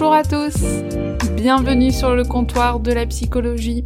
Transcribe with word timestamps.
Bonjour 0.00 0.14
à 0.14 0.22
tous, 0.22 0.56
bienvenue 1.36 1.92
sur 1.92 2.14
le 2.14 2.24
comptoir 2.24 2.80
de 2.80 2.90
la 2.90 3.04
psychologie. 3.04 3.84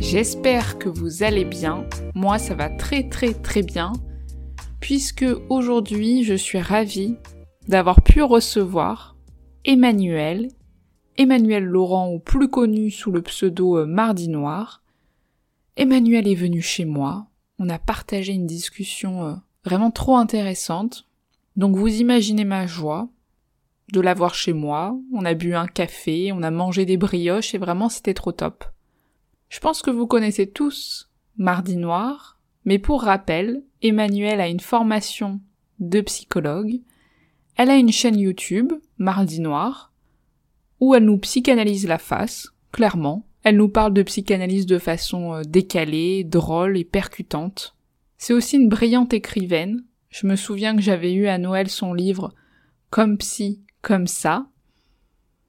J'espère 0.00 0.80
que 0.80 0.88
vous 0.88 1.22
allez 1.22 1.44
bien, 1.44 1.86
moi 2.16 2.40
ça 2.40 2.56
va 2.56 2.68
très 2.68 3.08
très 3.08 3.34
très 3.34 3.62
bien, 3.62 3.92
puisque 4.80 5.24
aujourd'hui 5.48 6.24
je 6.24 6.34
suis 6.34 6.58
ravie 6.58 7.14
d'avoir 7.68 8.02
pu 8.02 8.20
recevoir 8.20 9.14
Emmanuel, 9.64 10.48
Emmanuel 11.16 11.62
Laurent 11.62 12.12
ou 12.12 12.18
plus 12.18 12.48
connu 12.48 12.90
sous 12.90 13.12
le 13.12 13.22
pseudo 13.22 13.78
euh, 13.78 13.86
Mardi 13.86 14.28
Noir. 14.28 14.82
Emmanuel 15.76 16.26
est 16.26 16.34
venu 16.34 16.60
chez 16.60 16.84
moi, 16.84 17.28
on 17.60 17.68
a 17.68 17.78
partagé 17.78 18.32
une 18.32 18.48
discussion 18.48 19.24
euh, 19.24 19.34
vraiment 19.64 19.92
trop 19.92 20.16
intéressante, 20.16 21.06
donc 21.54 21.76
vous 21.76 22.00
imaginez 22.00 22.44
ma 22.44 22.66
joie, 22.66 23.08
de 23.92 24.00
l'avoir 24.00 24.34
chez 24.34 24.52
moi, 24.52 24.98
on 25.12 25.24
a 25.24 25.34
bu 25.34 25.54
un 25.54 25.66
café, 25.66 26.32
on 26.32 26.42
a 26.42 26.50
mangé 26.50 26.84
des 26.84 26.96
brioches 26.96 27.54
et 27.54 27.58
vraiment 27.58 27.88
c'était 27.88 28.14
trop 28.14 28.32
top. 28.32 28.64
Je 29.48 29.60
pense 29.60 29.82
que 29.82 29.90
vous 29.90 30.06
connaissez 30.06 30.46
tous 30.46 31.10
Mardi 31.36 31.76
Noir, 31.76 32.38
mais 32.64 32.78
pour 32.78 33.02
rappel, 33.02 33.62
Emmanuel 33.82 34.40
a 34.40 34.48
une 34.48 34.60
formation 34.60 35.40
de 35.78 36.00
psychologue, 36.00 36.80
elle 37.56 37.70
a 37.70 37.76
une 37.76 37.92
chaîne 37.92 38.18
YouTube, 38.18 38.72
Mardi 38.98 39.40
Noir, 39.40 39.92
où 40.80 40.94
elle 40.94 41.04
nous 41.04 41.18
psychanalyse 41.18 41.88
la 41.88 41.98
face, 41.98 42.52
clairement. 42.72 43.26
Elle 43.42 43.56
nous 43.56 43.68
parle 43.68 43.94
de 43.94 44.02
psychanalyse 44.02 44.66
de 44.66 44.78
façon 44.78 45.34
euh, 45.34 45.42
décalée, 45.42 46.24
drôle 46.24 46.76
et 46.76 46.84
percutante. 46.84 47.74
C'est 48.16 48.32
aussi 48.32 48.56
une 48.56 48.68
brillante 48.68 49.14
écrivaine. 49.14 49.84
Je 50.08 50.26
me 50.26 50.36
souviens 50.36 50.76
que 50.76 50.82
j'avais 50.82 51.12
eu 51.12 51.26
à 51.26 51.38
Noël 51.38 51.68
son 51.68 51.94
livre 51.94 52.34
Comme 52.90 53.18
psy, 53.18 53.62
comme 53.82 54.06
ça. 54.06 54.46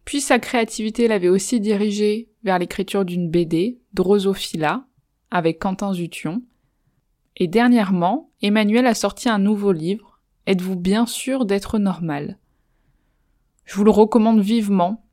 Puis 0.05 0.22
sa 0.22 0.39
créativité 0.39 1.08
l'avait 1.08 1.30
aussi 1.30 1.59
dirigée 1.59 2.30
vers 2.44 2.59
l'écriture 2.59 3.05
d'une 3.05 3.30
BD, 3.30 3.80
Drosophila, 3.94 4.85
avec 5.31 5.59
Quentin 5.59 5.94
Zution. 5.94 6.41
Et 7.38 7.47
dernièrement, 7.47 8.31
Emmanuel 8.41 8.88
a 8.88 8.95
sorti 8.95 9.30
un 9.30 9.39
nouveau 9.39 9.72
livre, 9.72 10.09
Êtes-vous 10.50 10.75
bien 10.75 11.05
sûr 11.05 11.45
d'être 11.45 11.77
normal? 11.77 12.39
Je 13.66 13.75
vous 13.75 13.83
le 13.83 13.91
recommande 13.91 14.41
vivement. 14.41 15.05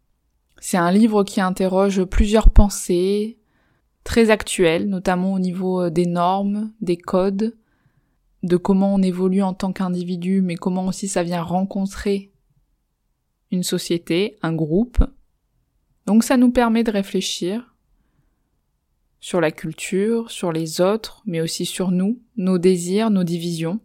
C'est 0.61 0.78
un 0.78 0.91
livre 0.91 1.25
qui 1.25 1.42
interroge 1.42 2.05
plusieurs 2.05 2.48
pensées, 2.48 3.37
très 4.03 4.31
actuelles, 4.31 4.89
notamment 4.89 5.34
au 5.34 5.39
niveau 5.39 5.91
des 5.91 6.06
normes, 6.06 6.72
des 6.81 6.97
codes, 6.97 7.55
de 8.44 8.56
comment 8.56 8.94
on 8.94 9.03
évolue 9.03 9.43
en 9.43 9.53
tant 9.53 9.75
qu'individu, 9.75 10.41
mais 10.41 10.54
comment 10.54 10.87
aussi 10.87 11.06
ça 11.06 11.22
vient 11.22 11.43
rencontrer 11.43 12.31
une 13.51 13.62
société, 13.62 14.39
un 14.43 14.53
groupe. 14.53 14.99
Donc 16.07 16.25
ça 16.25 16.37
nous 16.37 16.51
permet 16.51 16.84
de 16.84 16.91
réfléchir 16.91 17.75
sur 19.21 19.41
la 19.41 19.51
culture, 19.51 20.31
sur 20.31 20.53
les 20.53 20.81
autres, 20.81 21.23
mais 21.27 21.41
aussi 21.41 21.67
sur 21.67 21.91
nous, 21.91 22.21
nos 22.37 22.59
désirs, 22.59 23.11
nos 23.11 23.25
divisions. 23.25 23.81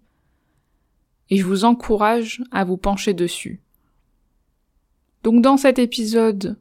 Et 1.30 1.38
je 1.38 1.46
vous 1.46 1.66
encourage 1.66 2.44
à 2.52 2.64
vous 2.64 2.78
pencher 2.78 3.14
dessus. 3.14 3.62
Donc 5.24 5.42
dans 5.42 5.58
cet 5.58 5.80
épisode, 5.80 6.60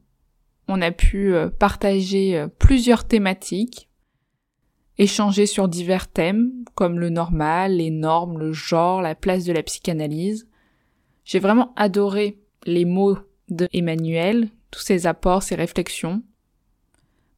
on 0.69 0.81
a 0.81 0.93
pu 0.93 1.34
euh, 1.34 1.49
partager 1.49 2.38
euh, 2.38 2.47
plusieurs 2.47 3.05
thématiques, 3.05 3.88
échanger 4.99 5.47
sur 5.47 5.69
divers 5.69 6.09
thèmes, 6.09 6.53
comme 6.75 6.99
le 6.99 7.11
normal, 7.11 7.77
les 7.77 7.91
normes, 7.91 8.38
le 8.38 8.53
genre, 8.53 9.03
la 9.03 9.15
place 9.15 9.44
de 9.44 9.53
la 9.53 9.62
psychanalyse. 9.62 10.47
J'ai 11.25 11.38
vraiment 11.38 11.72
adoré 11.77 12.39
les 12.66 12.84
mots 12.84 13.19
de 13.48 13.69
Emmanuel, 13.72 14.48
tous 14.71 14.81
ses 14.81 15.06
apports, 15.06 15.43
ses 15.43 15.54
réflexions. 15.54 16.22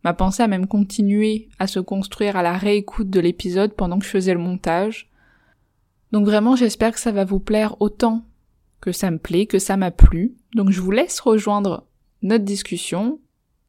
Ma 0.04 0.14
pensée 0.14 0.42
a 0.42 0.48
même 0.48 0.66
continué 0.66 1.48
à 1.58 1.66
se 1.66 1.80
construire 1.80 2.36
à 2.36 2.42
la 2.42 2.56
réécoute 2.56 3.08
de 3.08 3.20
l'épisode 3.20 3.74
pendant 3.74 3.98
que 3.98 4.04
je 4.04 4.10
faisais 4.10 4.34
le 4.34 4.40
montage. 4.40 5.10
Donc 6.10 6.26
vraiment 6.26 6.56
j'espère 6.56 6.92
que 6.92 7.00
ça 7.00 7.12
va 7.12 7.24
vous 7.24 7.40
plaire 7.40 7.80
autant 7.80 8.24
que 8.80 8.92
ça 8.92 9.10
me 9.10 9.18
plaît, 9.18 9.46
que 9.46 9.58
ça 9.58 9.76
m'a 9.76 9.92
plu. 9.92 10.34
Donc 10.54 10.70
je 10.70 10.80
vous 10.80 10.90
laisse 10.90 11.20
rejoindre 11.20 11.86
notre 12.22 12.44
discussion 12.44 13.20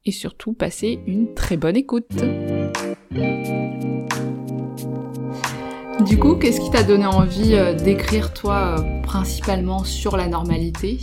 et 0.04 0.10
surtout 0.10 0.52
passer 0.52 0.98
une 1.06 1.34
très 1.34 1.56
bonne 1.56 1.76
écoute. 1.76 2.10
Du 6.04 6.18
coup, 6.18 6.34
qu'est-ce 6.34 6.60
qui 6.60 6.70
t'a 6.70 6.82
donné 6.82 7.06
envie 7.06 7.54
euh, 7.54 7.72
d'écrire 7.72 8.34
toi 8.34 8.76
euh, 8.78 9.00
principalement 9.02 9.84
sur 9.84 10.16
la 10.16 10.26
normalité? 10.26 10.98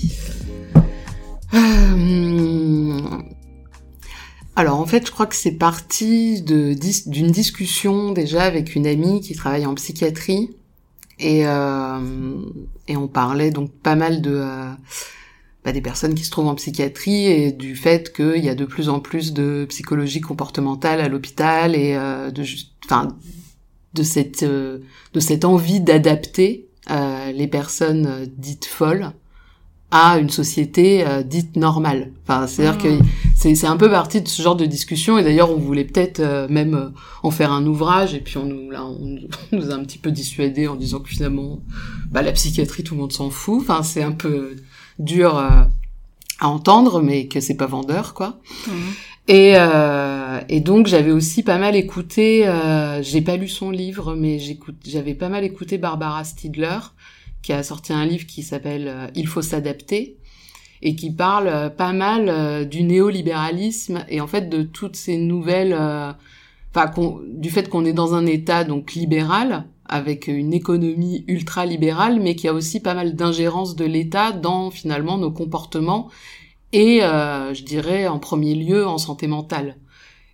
Euh, 1.54 3.02
Alors 4.56 4.80
en 4.80 4.86
fait, 4.86 5.06
je 5.06 5.12
crois 5.12 5.26
que 5.26 5.36
c'est 5.36 5.52
parti 5.52 6.42
d'une 6.42 7.32
discussion 7.32 8.12
déjà 8.12 8.44
avec 8.44 8.76
une 8.76 8.88
amie 8.88 9.22
qui 9.22 9.36
travaille 9.36 9.66
en 9.66 9.76
psychiatrie. 9.76 10.50
Et 11.20 11.46
euh, 11.46 12.00
on 12.90 13.08
parlait 13.08 13.52
donc 13.52 13.72
pas 13.72 13.96
mal 13.96 14.22
de 14.22 14.32
euh, 14.34 14.72
bah, 15.64 15.72
des 15.72 15.82
personnes 15.82 16.16
qui 16.16 16.24
se 16.24 16.32
trouvent 16.32 16.48
en 16.48 16.56
psychiatrie 16.56 17.28
et 17.28 17.52
du 17.52 17.76
fait 17.76 18.12
qu'il 18.12 18.44
y 18.44 18.50
a 18.50 18.56
de 18.56 18.66
plus 18.66 18.90
en 18.90 19.00
plus 19.00 19.34
de 19.34 19.66
psychologie 19.70 20.22
comportementale 20.22 21.00
à 21.00 21.08
l'hôpital 21.08 21.76
et 21.76 21.94
de 21.94 22.44
de 23.94 25.20
cette 25.20 25.46
envie 25.46 25.80
d'adapter 25.80 26.70
les 26.90 27.48
personnes 27.48 28.26
dites 28.38 28.66
folles 28.66 29.14
à 29.92 30.18
une 30.18 30.30
société 30.30 31.06
euh, 31.06 31.22
dite 31.22 31.58
normale. 31.58 32.12
Enfin, 32.24 32.48
c'est-à-dire 32.48 32.80
Mm. 32.80 33.00
que 33.00 33.06
c'est 33.36 33.56
c'est 33.56 33.68
un 33.68 33.78
peu 33.78 33.90
parti 33.90 34.22
de 34.22 34.28
ce 34.28 34.42
genre 34.42 34.56
de 34.56 34.66
discussion 34.66 35.18
et 35.18 35.24
d'ailleurs 35.24 35.52
on 35.52 35.58
voulait 35.58 35.84
peut-être 35.84 36.22
euh, 36.22 36.48
même 36.50 36.74
euh, 36.76 36.90
en 37.24 37.32
faire 37.32 37.52
un 37.52 37.66
ouvrage 37.66 38.14
et 38.14 38.20
puis 38.20 38.38
on 38.38 38.46
nous 38.46 38.72
là 38.72 38.86
on, 38.86 39.18
on 39.52 39.56
nous 39.58 39.72
a 39.72 39.74
un 39.74 39.84
petit 39.84 39.98
peu 39.98 40.12
dissuadé 40.12 40.68
en 40.68 40.76
disant 40.76 41.00
que 41.00 41.10
finalement 41.10 41.60
bah 42.10 42.22
la 42.22 42.32
psychiatrie 42.32 42.84
tout 42.84 42.96
le 42.96 43.02
monde 43.02 43.12
s'en 43.14 43.30
fout. 43.30 43.60
Enfin, 43.62 43.84
c'est 43.84 44.04
un 44.04 44.14
peu 44.14 44.56
dur 45.00 45.38
euh, 45.38 45.50
à 46.40 46.48
entendre 46.48 47.02
mais 47.02 47.28
que 47.28 47.40
c'est 47.40 47.58
pas 47.58 47.68
vendeur 47.68 48.14
quoi. 48.14 48.40
Et, 49.28 49.54
euh, 49.56 50.40
et 50.50 50.60
donc 50.62 50.88
j'avais 50.88 51.12
aussi 51.12 51.44
pas 51.44 51.58
mal 51.58 51.76
écouté, 51.76 52.48
euh, 52.48 53.02
j'ai 53.04 53.22
pas 53.22 53.38
lu 53.38 53.48
son 53.48 53.70
livre, 53.70 54.16
mais 54.16 54.40
j'écoute, 54.40 54.76
j'avais 54.86 55.14
pas 55.14 55.30
mal 55.30 55.44
écouté 55.44 55.78
Barbara 55.78 56.24
Stidler, 56.24 56.80
qui 57.42 57.54
a 57.54 57.64
sorti 57.64 57.94
un 57.94 58.06
livre 58.06 58.26
qui 58.26 58.44
s'appelle 58.44 58.88
euh, 58.88 59.08
Il 59.16 59.28
faut 59.28 59.42
s'adapter, 59.42 60.18
et 60.82 60.96
qui 60.96 61.12
parle 61.12 61.48
euh, 61.48 61.70
pas 61.70 61.94
mal 61.94 62.30
euh, 62.30 62.66
du 62.66 62.84
néolibéralisme 62.84 64.06
et 64.10 64.22
en 64.22 64.28
fait 64.28 64.50
de 64.50 64.64
toutes 64.64 64.96
ces 64.96 65.18
nouvelles, 65.18 65.74
enfin 65.74 66.92
du 67.28 67.50
fait 67.50 67.70
qu'on 67.70 67.86
est 67.86 67.94
dans 67.94 68.16
un 68.16 68.26
État 68.26 68.64
donc 68.64 68.94
libéral 68.94 69.66
avec 69.86 70.28
une 70.28 70.54
économie 70.54 71.26
ultra 71.28 71.66
libérale, 71.66 72.22
mais 72.22 72.36
qui 72.36 72.48
a 72.48 72.54
aussi 72.54 72.80
pas 72.80 72.94
mal 72.94 73.16
d'ingérence 73.16 73.76
de 73.76 73.86
l'État 73.86 74.32
dans 74.32 74.72
finalement 74.72 75.18
nos 75.18 75.32
comportements 75.32 76.10
et 76.72 77.00
je 77.02 77.64
dirais 77.64 78.08
en 78.08 78.18
premier 78.18 78.56
lieu 78.56 78.88
en 78.88 78.98
santé 78.98 79.28
mentale. 79.28 79.76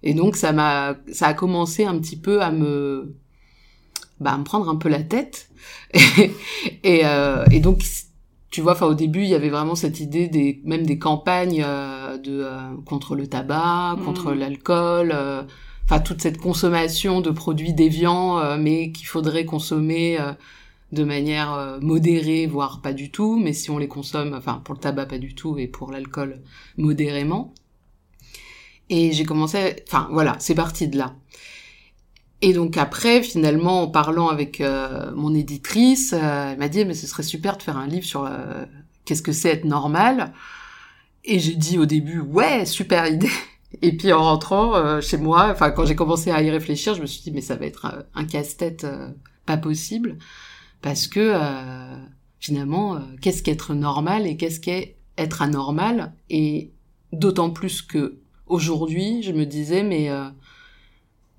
Et 0.04 0.14
donc 0.14 0.36
ça 0.36 0.52
m'a 0.54 0.98
ça 1.12 1.28
a 1.28 1.34
commencé 1.34 1.86
un 1.86 1.98
petit 1.98 2.18
peu 2.18 2.44
à 2.44 2.52
me 2.52 3.16
bah, 4.20 4.32
à 4.34 4.38
me 4.38 4.44
prendre 4.44 4.70
un 4.70 4.76
peu 4.76 4.90
la 4.90 5.04
tête 5.04 5.50
et 5.94 6.32
et, 6.84 7.02
euh, 7.06 7.46
et 7.52 7.60
donc 7.60 7.84
tu 8.50 8.62
vois 8.62 8.74
enfin 8.74 8.88
au 8.88 8.94
début 8.94 9.22
il 9.24 9.30
y 9.30 9.36
avait 9.36 9.50
vraiment 9.50 9.76
cette 9.76 10.00
idée 10.00 10.28
des 10.28 10.62
même 10.66 10.86
des 10.86 10.98
campagnes 11.00 11.64
euh, 11.66 12.18
de 12.18 12.42
euh, 12.44 12.60
contre 12.86 13.16
le 13.16 13.28
tabac, 13.28 13.98
contre 14.06 14.32
Mhm. 14.32 14.40
l'alcool 14.40 15.12
euh, 15.14 15.44
enfin 15.86 16.00
toute 16.00 16.22
cette 16.22 16.38
consommation 16.38 17.22
de 17.22 17.30
produits 17.32 17.74
déviants 17.74 18.40
euh, 18.40 18.58
mais 18.60 18.92
qu'il 18.92 19.08
faudrait 19.08 19.46
consommer 19.46 20.20
euh, 20.20 20.34
de 20.94 21.04
manière 21.04 21.54
euh, 21.54 21.80
modérée, 21.82 22.48
voire 22.48 22.82
pas 22.82 22.94
du 22.94 23.12
tout, 23.12 23.38
mais 23.38 23.54
si 23.54 23.70
on 23.72 23.78
les 23.78 23.90
consomme, 23.90 24.34
enfin 24.38 24.62
pour 24.64 24.74
le 24.76 24.80
tabac 24.80 25.06
pas 25.08 25.18
du 25.20 25.36
tout 25.36 25.58
et 25.58 25.68
pour 25.68 25.92
l'alcool 25.92 26.42
modérément. 26.78 27.54
Et 28.90 29.12
j'ai 29.12 29.26
commencé, 29.26 29.76
enfin 29.88 30.08
voilà, 30.12 30.36
c'est 30.40 30.56
parti 30.56 30.88
de 30.88 30.98
là. 30.98 31.16
Et 32.42 32.54
donc 32.54 32.78
après, 32.78 33.24
finalement, 33.24 33.84
en 33.84 33.88
parlant 33.88 34.28
avec 34.28 34.62
euh, 34.62 35.12
mon 35.16 35.34
éditrice, 35.34 36.14
euh, 36.14 36.52
elle 36.52 36.60
m'a 36.60 36.70
dit 36.70 36.86
mais 36.86 36.94
ce 36.94 37.08
serait 37.08 37.24
super 37.24 37.58
de 37.58 37.64
faire 37.64 37.78
un 37.78 37.88
livre 37.88 38.06
sur 38.06 38.26
euh, 38.26 38.66
qu'est-ce 39.06 39.24
que 39.24 39.32
c'est 39.32 39.50
être 39.50 39.66
normal. 39.66 40.34
Et 41.26 41.40
j'ai 41.40 41.56
dit 41.56 41.80
au 41.80 41.86
début 41.86 42.20
ouais 42.20 42.66
super 42.66 43.08
idée. 43.08 43.30
Et 43.82 43.96
puis 43.96 44.14
en 44.14 44.24
rentrant 44.24 45.02
chez 45.02 45.18
moi, 45.18 45.50
enfin 45.52 45.72
quand 45.72 45.86
j'ai 45.86 45.96
commencé 45.96 46.32
à 46.32 46.42
y 46.42 46.50
réfléchir, 46.50 46.96
je 46.96 47.02
me 47.02 47.06
suis 47.06 47.22
dit 47.22 47.32
mais 47.32 47.42
ça 47.42 47.58
va 47.58 47.66
être 47.66 48.08
un, 48.16 48.24
casse-tête 48.24 48.88
pas 49.46 49.58
possible 49.58 50.18
parce 50.82 51.08
que 51.08 51.34
finalement 52.40 52.98
qu'est-ce 53.22 53.44
qu'être 53.44 53.74
normal 53.74 54.26
et 54.26 54.38
qu'est-ce 54.38 54.62
qu'est 54.62 54.96
être 55.18 55.42
anormal? 55.42 56.14
Et 56.30 56.72
d'autant 57.12 57.50
plus 57.50 57.82
que 57.82 58.20
aujourd'hui 58.46 59.22
je 59.22 59.34
me 59.34 59.46
disais 59.46 59.84
mais 59.84 60.10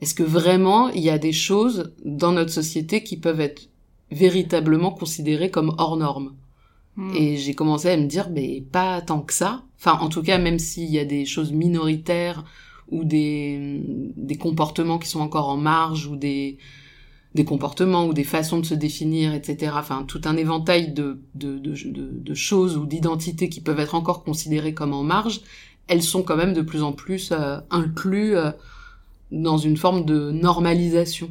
est-ce 0.01 0.15
que 0.15 0.23
vraiment 0.23 0.89
il 0.91 1.03
y 1.03 1.11
a 1.11 1.19
des 1.19 1.33
choses 1.33 1.93
dans 2.05 2.33
notre 2.33 2.53
société 2.53 3.03
qui 3.03 3.17
peuvent 3.17 3.41
être 3.41 3.69
véritablement 4.11 4.91
considérées 4.91 5.51
comme 5.51 5.75
hors 5.79 5.97
normes 5.97 6.35
hmm. 6.97 7.15
Et 7.15 7.37
j'ai 7.37 7.55
commencé 7.55 7.91
à 7.91 7.97
me 7.97 8.07
dire, 8.07 8.31
mais 8.31 8.63
pas 8.73 9.01
tant 9.03 9.21
que 9.21 9.33
ça. 9.33 9.63
Enfin, 9.79 9.99
en 10.01 10.09
tout 10.09 10.23
cas, 10.23 10.39
même 10.39 10.59
s'il 10.59 10.91
y 10.91 10.99
a 10.99 11.05
des 11.05 11.25
choses 11.25 11.53
minoritaires 11.53 12.45
ou 12.91 13.05
des, 13.05 13.83
des 14.17 14.37
comportements 14.37 14.99
qui 14.99 15.09
sont 15.09 15.21
encore 15.21 15.49
en 15.49 15.57
marge 15.57 16.07
ou 16.07 16.17
des, 16.17 16.59
des 17.35 17.45
comportements 17.45 18.07
ou 18.07 18.15
des 18.15 18.25
façons 18.25 18.59
de 18.59 18.67
se 18.67 18.75
définir, 18.75 19.35
etc. 19.35 19.73
Enfin, 19.77 20.05
tout 20.07 20.21
un 20.25 20.37
éventail 20.37 20.93
de, 20.93 21.21
de, 21.35 21.59
de, 21.59 21.75
de, 21.85 22.35
choses 22.35 22.77
ou 22.77 22.87
d'identités 22.87 23.49
qui 23.49 23.61
peuvent 23.61 23.79
être 23.81 23.95
encore 23.95 24.25
considérées 24.25 24.75
comme 24.75 24.95
en 24.95 25.03
marge, 25.03 25.43
elles 25.87 26.03
sont 26.03 26.23
quand 26.23 26.37
même 26.37 26.55
de 26.55 26.63
plus 26.63 26.83
en 26.83 26.93
plus 26.93 27.31
euh, 27.33 27.59
incluses 27.71 28.35
euh, 28.35 28.51
dans 29.31 29.59
une 29.59 29.77
forme 29.77 30.05
de 30.05 30.31
normalisation. 30.31 31.31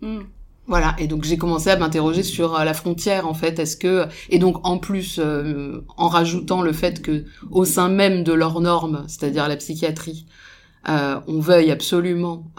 Hmm. 0.00 0.22
Voilà, 0.66 0.96
et 0.98 1.06
donc 1.08 1.24
j'ai 1.24 1.36
commencé 1.36 1.68
à 1.68 1.76
m'interroger 1.76 2.22
sur 2.22 2.54
euh, 2.54 2.64
la 2.64 2.72
frontière 2.72 3.28
en 3.28 3.34
fait. 3.34 3.58
Est-ce 3.58 3.76
que 3.76 4.06
et 4.30 4.38
donc 4.38 4.66
en 4.66 4.78
plus 4.78 5.18
euh, 5.18 5.84
en 5.98 6.08
rajoutant 6.08 6.62
le 6.62 6.72
fait 6.72 7.02
que 7.02 7.24
au 7.50 7.66
sein 7.66 7.90
même 7.90 8.24
de 8.24 8.32
leurs 8.32 8.60
normes, 8.60 9.04
c'est-à-dire 9.06 9.46
la 9.46 9.56
psychiatrie, 9.56 10.26
euh, 10.88 11.20
on 11.26 11.38
veuille 11.38 11.70
absolument. 11.70 12.50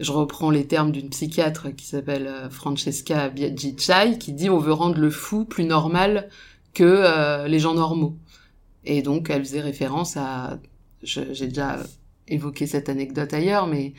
je 0.00 0.10
reprends 0.10 0.50
les 0.50 0.66
termes 0.66 0.90
d'une 0.90 1.10
psychiatre 1.10 1.74
qui 1.74 1.86
s'appelle 1.86 2.28
Francesca 2.50 3.28
Biaggi-Chai, 3.28 4.18
qui 4.18 4.32
dit 4.32 4.50
on 4.50 4.58
veut 4.58 4.72
rendre 4.72 4.98
le 4.98 5.10
fou 5.10 5.44
plus 5.44 5.64
normal 5.64 6.28
que 6.72 7.46
les 7.46 7.60
gens 7.60 7.74
normaux. 7.74 8.16
Et 8.84 9.02
donc 9.02 9.30
elle 9.30 9.44
faisait 9.44 9.60
référence 9.60 10.16
à 10.16 10.58
j'ai 11.02 11.46
déjà 11.46 11.78
évoqué 12.28 12.66
cette 12.66 12.88
anecdote 12.88 13.32
ailleurs, 13.32 13.66
mais 13.66 13.92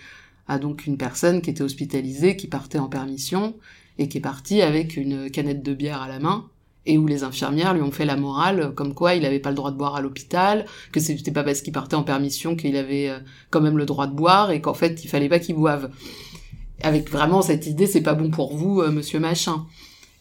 à 0.48 0.60
donc 0.60 0.86
une 0.86 0.98
personne 0.98 1.42
qui 1.42 1.50
était 1.50 1.64
hospitalisée, 1.64 2.36
qui 2.36 2.48
partait 2.48 2.80
en 2.80 2.88
permission, 2.88 3.56
et 3.98 4.08
qui 4.08 4.18
est 4.18 4.22
partie 4.22 4.62
avec 4.62 4.98
une 4.98 5.30
canette 5.30 5.64
de 5.64 5.74
bière 5.74 6.02
à 6.02 6.08
la 6.08 6.20
main, 6.20 6.46
et 6.86 6.98
où 6.98 7.08
les 7.08 7.24
infirmières 7.24 7.74
lui 7.74 7.82
ont 7.82 7.92
fait 7.92 8.06
la 8.06 8.16
morale, 8.16 8.74
comme 8.76 8.94
quoi 8.94 9.16
il 9.16 9.24
n'avait 9.24 9.40
pas 9.40 9.50
le 9.50 9.56
droit 9.56 9.72
de 9.72 9.78
boire 9.78 9.96
à 9.96 10.02
l'hôpital, 10.02 10.66
que 10.92 11.00
c'était 11.00 11.32
pas 11.32 11.44
parce 11.44 11.62
qu'il 11.62 11.74
partait 11.74 11.96
en 11.96 12.04
permission 12.04 12.56
qu'il 12.56 12.78
avait 12.78 13.10
euh, 13.10 13.20
quand 13.50 13.62
même 13.62 13.78
le 13.78 13.86
droit 13.86 14.08
de 14.08 14.14
boire, 14.14 14.52
et 14.52 14.62
qu'en 14.62 14.74
fait 14.74 15.04
il 15.04 15.08
fallait 15.08 15.30
pas 15.30 15.40
qu'il 15.40 15.56
boive. 15.56 15.90
Avec 16.84 17.10
vraiment 17.10 17.42
cette 17.42 17.68
idée, 17.68 17.88
c'est 17.88 18.02
pas 18.02 18.14
bon 18.14 18.30
pour 18.30 18.56
vous, 18.56 18.82
euh, 18.82 18.92
monsieur 18.92 19.20
machin. 19.20 19.66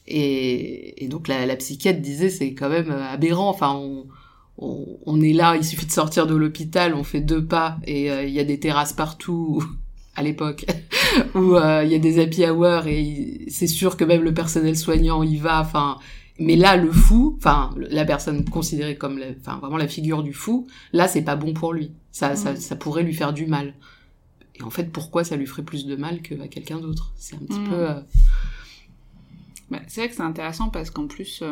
Et, 0.07 1.07
donc 1.11 1.29
la, 1.29 1.47
la 1.47 1.57
psychiatre 1.57 2.01
disait, 2.01 2.31
c'est 2.31 2.55
quand 2.55 2.69
même 2.69 2.91
euh, 2.91 3.09
aberrant, 3.09 3.49
enfin 3.49 3.73
on 3.75 4.07
on, 4.57 5.21
est 5.21 5.33
là, 5.33 5.57
il 5.57 5.65
suffit 5.65 5.87
de 5.87 5.91
sortir 5.93 6.27
de 6.27 6.35
l'hôpital, 6.35 6.95
on 6.95 7.03
fait 7.03 7.21
deux 7.21 7.45
pas 7.45 7.79
et 7.87 8.11
euh, 8.11 8.25
il 8.25 8.33
y 8.33 8.41
a 8.41 8.45
des 8.45 8.61
terrasses 8.61 8.93
partout 8.93 9.63
à 10.17 10.23
l'époque 10.23 10.65
où 11.35 11.57
euh, 11.57 11.83
il 11.85 11.91
y 11.91 11.95
a 11.95 11.99
des 11.99 12.21
happy 12.21 12.47
hours 12.47 12.87
et 12.87 13.47
c'est 13.49 13.67
sûr 13.67 13.97
que 13.97 14.05
même 14.05 14.23
le 14.23 14.33
personnel 14.33 14.77
soignant 14.77 15.23
y 15.23 15.37
va. 15.37 15.61
Enfin, 15.61 15.99
mais 16.39 16.57
là 16.57 16.77
le 16.77 16.93
fou, 16.93 17.35
enfin 17.39 17.75
la 17.77 18.05
personne 18.05 18.45
considérée 18.45 18.97
comme, 18.97 19.21
enfin 19.41 19.59
vraiment 19.59 19.77
la 19.77 19.89
figure 19.89 20.23
du 20.23 20.33
fou, 20.33 20.67
là 20.93 21.09
c'est 21.09 21.23
pas 21.23 21.37
bon 21.37 21.53
pour 21.53 21.73
lui. 21.73 21.93
Ça, 22.13 22.37
ça, 22.37 22.55
ça 22.55 22.77
pourrait 22.77 23.03
lui 23.03 23.15
faire 23.15 23.33
du 23.33 23.47
mal. 23.47 23.75
Et 24.55 24.63
en 24.63 24.71
fait, 24.71 24.93
pourquoi 24.93 25.25
ça 25.25 25.35
lui 25.35 25.47
ferait 25.47 25.65
plus 25.65 25.85
de 25.85 25.97
mal 25.97 26.23
qu'à 26.23 26.47
quelqu'un 26.47 26.79
d'autre? 26.79 27.13
C'est 27.17 27.35
un 27.35 27.41
petit 27.41 27.59
mm. 27.59 27.69
peu. 27.69 27.91
Euh, 27.91 28.01
bah, 29.71 29.81
c'est 29.89 30.03
vrai 30.03 30.11
que 30.11 30.15
c'est 30.15 30.23
intéressant 30.23 30.69
parce 30.69 30.91
qu'en 30.91 31.09
plus, 31.09 31.43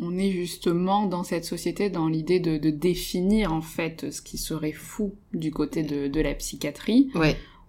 on 0.00 0.16
est 0.18 0.30
justement 0.30 1.06
dans 1.06 1.24
cette 1.24 1.44
société 1.44 1.88
dans 1.88 2.08
l'idée 2.08 2.40
de, 2.40 2.70
définir 2.70 3.52
en 3.52 3.62
fait 3.62 4.10
ce 4.10 4.20
qui 4.20 4.38
serait 4.38 4.72
fou 4.72 5.14
du 5.32 5.50
côté 5.50 5.82
de, 5.82 6.20
la 6.20 6.34
psychiatrie. 6.34 7.10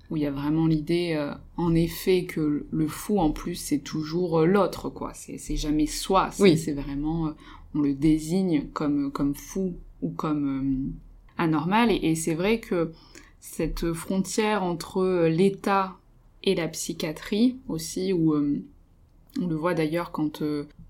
Où 0.10 0.16
il 0.16 0.24
y 0.24 0.26
a 0.26 0.32
vraiment 0.32 0.68
l'idée, 0.68 1.16
euh, 1.18 1.34
en 1.58 1.76
effet, 1.76 2.24
que 2.24 2.66
le 2.72 2.88
fou 2.88 3.20
en 3.20 3.32
plus 3.32 3.56
c'est 3.56 3.80
toujours 3.80 4.40
euh, 4.40 4.46
l'autre, 4.46 4.90
quoi. 4.90 5.12
C'est 5.14 5.58
jamais 5.58 5.86
soi. 5.86 6.30
C'est 6.32 6.72
vraiment, 6.72 7.28
euh, 7.28 7.32
on 7.76 7.82
le 7.82 7.94
désigne 7.94 8.68
comme 8.72 9.12
comme 9.12 9.36
fou 9.36 9.74
ou 10.02 10.10
comme 10.12 10.94
anormal. 11.38 11.92
Et, 11.92 12.00
et 12.04 12.16
c'est 12.16 12.36
vrai 12.36 12.62
que 12.62 12.94
cette 13.42 13.92
frontière 13.92 14.64
entre 14.64 15.28
l'État 15.28 15.98
et 16.42 16.56
la 16.56 16.70
psychiatrie 16.70 17.58
aussi, 17.68 18.14
où 18.14 18.34
on 18.34 19.48
le 19.48 19.56
voit 19.56 19.74
d'ailleurs 19.74 20.12
quand 20.12 20.42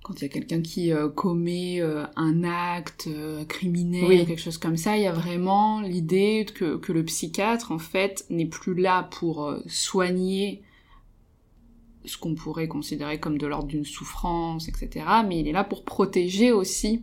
quand 0.07 0.21
il 0.21 0.21
y 0.21 0.25
a 0.25 0.29
quelqu'un 0.29 0.61
qui 0.61 0.93
euh, 0.93 1.09
commet 1.09 1.81
euh, 1.81 2.05
un 2.15 2.45
acte 2.45 3.07
euh, 3.07 3.43
criminel, 3.43 4.25
quelque 4.25 4.39
chose 4.39 4.57
comme 4.57 4.77
ça, 4.77 4.95
il 4.95 5.03
y 5.03 5.05
a 5.05 5.11
vraiment 5.11 5.81
l'idée 5.81 6.45
que, 6.55 6.77
que, 6.77 6.93
le 6.93 7.03
psychiatre, 7.03 7.73
en 7.73 7.77
fait, 7.77 8.25
n'est 8.29 8.45
plus 8.45 8.73
là 8.73 9.09
pour 9.11 9.53
soigner 9.67 10.61
ce 12.05 12.17
qu'on 12.17 12.35
pourrait 12.35 12.69
considérer 12.69 13.19
comme 13.19 13.37
de 13.37 13.47
l'ordre 13.47 13.67
d'une 13.67 13.83
souffrance, 13.83 14.69
etc., 14.69 15.05
mais 15.27 15.41
il 15.41 15.47
est 15.49 15.51
là 15.51 15.65
pour 15.65 15.83
protéger 15.83 16.53
aussi 16.53 17.01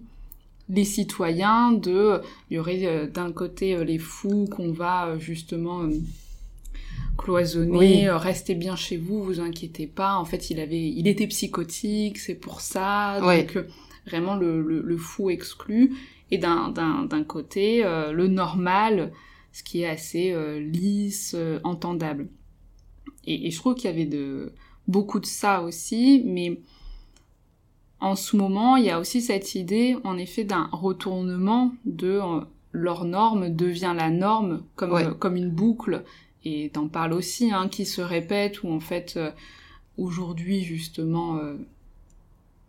les 0.71 0.85
citoyens 0.85 1.73
de... 1.73 2.23
Il 2.49 2.55
y 2.55 2.59
aurait 2.59 3.06
d'un 3.09 3.33
côté 3.33 3.85
les 3.85 3.99
fous 3.99 4.49
qu'on 4.51 4.73
va 4.73 5.19
justement 5.19 5.87
cloisonné, 7.16 8.08
euh, 8.08 8.16
restez 8.16 8.55
bien 8.55 8.76
chez 8.76 8.96
vous, 8.96 9.22
vous 9.22 9.40
inquiétez 9.40 9.87
pas. 9.87 10.16
En 10.16 10.25
fait, 10.25 10.50
il 10.50 10.61
avait, 10.61 10.88
il 10.88 11.08
était 11.08 11.26
psychotique, 11.26 12.19
c'est 12.19 12.34
pour 12.34 12.61
ça. 12.61 13.19
Donc 13.20 13.56
euh, 13.56 13.66
vraiment 14.06 14.37
le, 14.37 14.61
le, 14.61 14.96
fou 14.96 15.31
exclu. 15.31 15.94
Et 16.31 16.38
d'un 16.38 16.70
d'un 16.70 17.25
côté, 17.25 17.84
euh, 17.84 18.12
le 18.12 18.28
normal, 18.28 19.12
ce 19.52 19.62
qui 19.62 19.82
est 19.82 19.88
assez 19.88 20.34
lisse, 20.60 21.36
entendable. 21.62 22.29
Et, 23.27 23.46
et, 23.46 23.50
je 23.50 23.58
trouve 23.58 23.74
qu'il 23.74 23.91
y 23.91 23.93
avait 23.93 24.06
de 24.06 24.53
beaucoup 24.89 25.20
de 25.20 25.27
ça 25.27 25.62
aussi, 25.62 26.22
mais 26.27 26.60
en 28.00 28.17
ce 28.17 28.36
moment, 28.36 28.77
il 28.77 28.84
y 28.84 28.91
a 28.91 28.98
aussi 29.00 29.22
cette 29.22 29.55
idée, 29.55 29.96
en 30.05 30.19
effet, 30.19 30.44
d'un 30.44 30.69
retournement 30.72 31.72
de 31.86 32.20
leur 32.72 33.05
norme 33.05 33.55
devient 33.55 33.94
la 33.96 34.10
norme 34.10 34.65
comme, 34.74 35.15
comme 35.15 35.36
une 35.36 35.50
boucle 35.50 36.05
et 36.44 36.70
t'en 36.70 36.89
parles 36.89 37.13
aussi, 37.13 37.53
hein, 37.53 37.69
qui 37.69 37.86
se 37.86 38.01
répète, 38.01 38.63
où 38.63 38.70
en 38.70 38.81
fait, 38.81 39.15
euh, 39.17 39.31
aujourd'hui, 39.96 40.63
justement, 40.63 41.36
euh, 41.39 41.56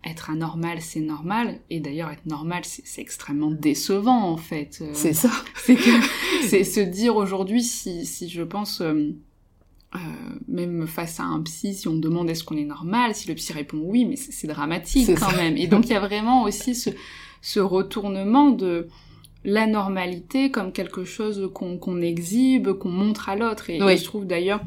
être 0.04 0.30
anormal, 0.30 0.82
c'est 0.82 1.02
normal, 1.02 1.60
et 1.70 1.80
d'ailleurs, 1.80 2.12
être 2.12 2.26
normal, 2.26 2.64
c'est 2.64 3.02
extrêmement 3.02 3.52
décevant, 3.52 4.30
en 4.30 4.38
fait. 4.38 4.80
Euh. 4.82 4.92
c'est 4.94 5.14
ça. 5.14 5.32
C'est 5.56 5.76
que, 5.76 5.90
c'est 6.48 6.64
se 6.64 6.80
dire 6.80 7.16
aujourd'hui, 7.16 7.64
si, 7.64 8.06
si 8.06 8.30
je 8.30 8.44
pense, 8.44 8.84
même 10.48 10.86
face 10.86 11.20
à 11.20 11.24
un 11.24 11.42
psy, 11.42 11.74
si 11.74 11.88
on 11.88 11.96
demande 11.96 12.30
est-ce 12.30 12.44
qu'on 12.44 12.58
est 12.58 12.66
normal, 12.66 13.16
si 13.16 13.28
le 13.28 13.34
psy 13.34 13.52
répond 13.54 13.80
oui, 13.84 14.06
mais 14.06 14.16
c'est 14.16 14.48
dramatique 14.48 15.10
quand 15.18 15.36
même. 15.36 15.58
Et 15.58 15.66
donc, 15.66 15.86
il 15.86 15.92
y 15.92 15.96
a 15.96 16.00
vraiment 16.00 16.44
aussi 16.44 16.76
ce, 16.76 16.92
ce 17.42 17.60
retournement 17.60 18.52
de 18.52 18.88
la 19.46 19.68
normalité 19.68 20.52
comme 20.52 20.72
quelque 20.72 21.06
chose 21.06 21.50
qu'on 21.54 22.02
exhibe, 22.02 22.74
qu'on 22.74 22.90
montre 22.90 23.30
à 23.30 23.36
l'autre. 23.36 23.70
Et, 23.70 23.80
je 23.80 24.04
trouve 24.04 24.26
d'ailleurs, 24.26 24.62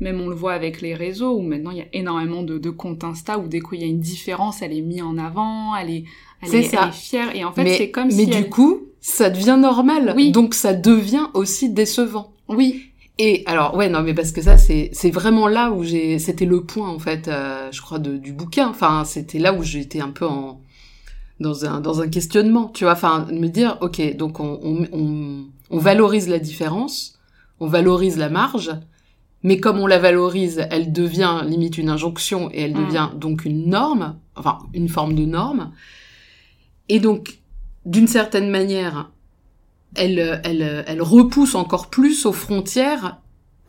même 0.00 0.20
on 0.20 0.28
le 0.28 0.34
voit 0.34 0.52
avec 0.52 0.82
les 0.82 0.94
réseaux, 0.94 1.36
où 1.36 1.42
maintenant 1.42 1.70
il 1.70 1.78
y 1.78 1.82
a 1.82 1.86
énormément 1.92 2.42
de, 2.42 2.58
de 2.58 2.70
comptes 2.70 3.04
Insta, 3.04 3.38
où 3.38 3.48
dès 3.48 3.60
qu'il 3.60 3.80
y 3.80 3.84
a 3.84 3.86
une 3.86 4.00
différence, 4.00 4.60
elle 4.60 4.76
est 4.76 4.82
mise 4.82 5.02
en 5.02 5.16
avant, 5.16 5.74
elle 5.76 5.90
est, 5.90 6.04
elle 6.42 6.54
est, 6.54 6.92
fière. 6.92 7.34
Et 7.34 7.44
en 7.44 7.52
fait, 7.52 7.76
c'est 7.76 7.90
comme 7.90 8.08
mais 8.08 8.24
si... 8.24 8.26
Mais 8.26 8.42
du 8.42 8.48
coup, 8.50 8.82
ça 9.00 9.30
devient 9.30 9.56
normal. 9.58 10.12
Oui. 10.16 10.32
Donc 10.32 10.54
ça 10.54 10.74
devient 10.74 11.28
aussi 11.32 11.70
décevant. 11.70 12.32
Oui. 12.48 12.90
Et 13.18 13.44
alors 13.46 13.74
ouais 13.74 13.88
non 13.88 14.02
mais 14.02 14.12
parce 14.12 14.30
que 14.30 14.42
ça 14.42 14.58
c'est 14.58 14.90
c'est 14.92 15.10
vraiment 15.10 15.48
là 15.48 15.70
où 15.70 15.82
j'ai 15.82 16.18
c'était 16.18 16.44
le 16.44 16.60
point 16.64 16.90
en 16.90 16.98
fait 16.98 17.28
euh, 17.28 17.72
je 17.72 17.80
crois 17.80 17.98
de, 17.98 18.18
du 18.18 18.34
bouquin 18.34 18.68
enfin 18.68 19.04
c'était 19.06 19.38
là 19.38 19.54
où 19.54 19.62
j'étais 19.62 20.00
un 20.00 20.10
peu 20.10 20.26
en 20.26 20.60
dans 21.40 21.64
un 21.66 21.80
dans 21.80 22.00
un 22.00 22.08
questionnement, 22.08 22.68
tu 22.68 22.84
vois, 22.84 22.94
enfin 22.94 23.26
me 23.30 23.48
dire 23.48 23.78
ok 23.80 24.16
donc 24.16 24.40
on, 24.40 24.58
on, 24.92 25.44
on, 25.70 25.78
valorise 25.78 26.28
la 26.28 26.38
différence, 26.38 27.18
on 27.60 27.66
valorise 27.66 28.16
la 28.16 28.30
marge, 28.30 28.72
mais 29.42 29.58
comme 29.58 29.78
on 29.78 29.86
la 29.86 29.98
valorise, 29.98 30.66
elle 30.70 30.92
devient 30.92 31.42
limite 31.44 31.78
une 31.78 31.90
injonction 31.90 32.50
et 32.52 32.62
elle 32.62 32.74
mm. 32.74 32.86
devient 32.86 33.08
donc 33.16 33.44
une 33.44 33.68
norme, 33.68 34.16
enfin 34.34 34.58
une 34.72 34.88
forme 34.88 35.14
de 35.14 35.24
norme. 35.24 35.72
Et 36.88 37.00
donc 37.00 37.38
d'une 37.84 38.08
certaine 38.08 38.50
manière, 38.50 39.10
elle, 39.94 40.40
elle, 40.44 40.84
elle 40.86 41.02
repousse 41.02 41.54
encore 41.54 41.88
plus 41.88 42.26
aux 42.26 42.32
frontières, 42.32 43.20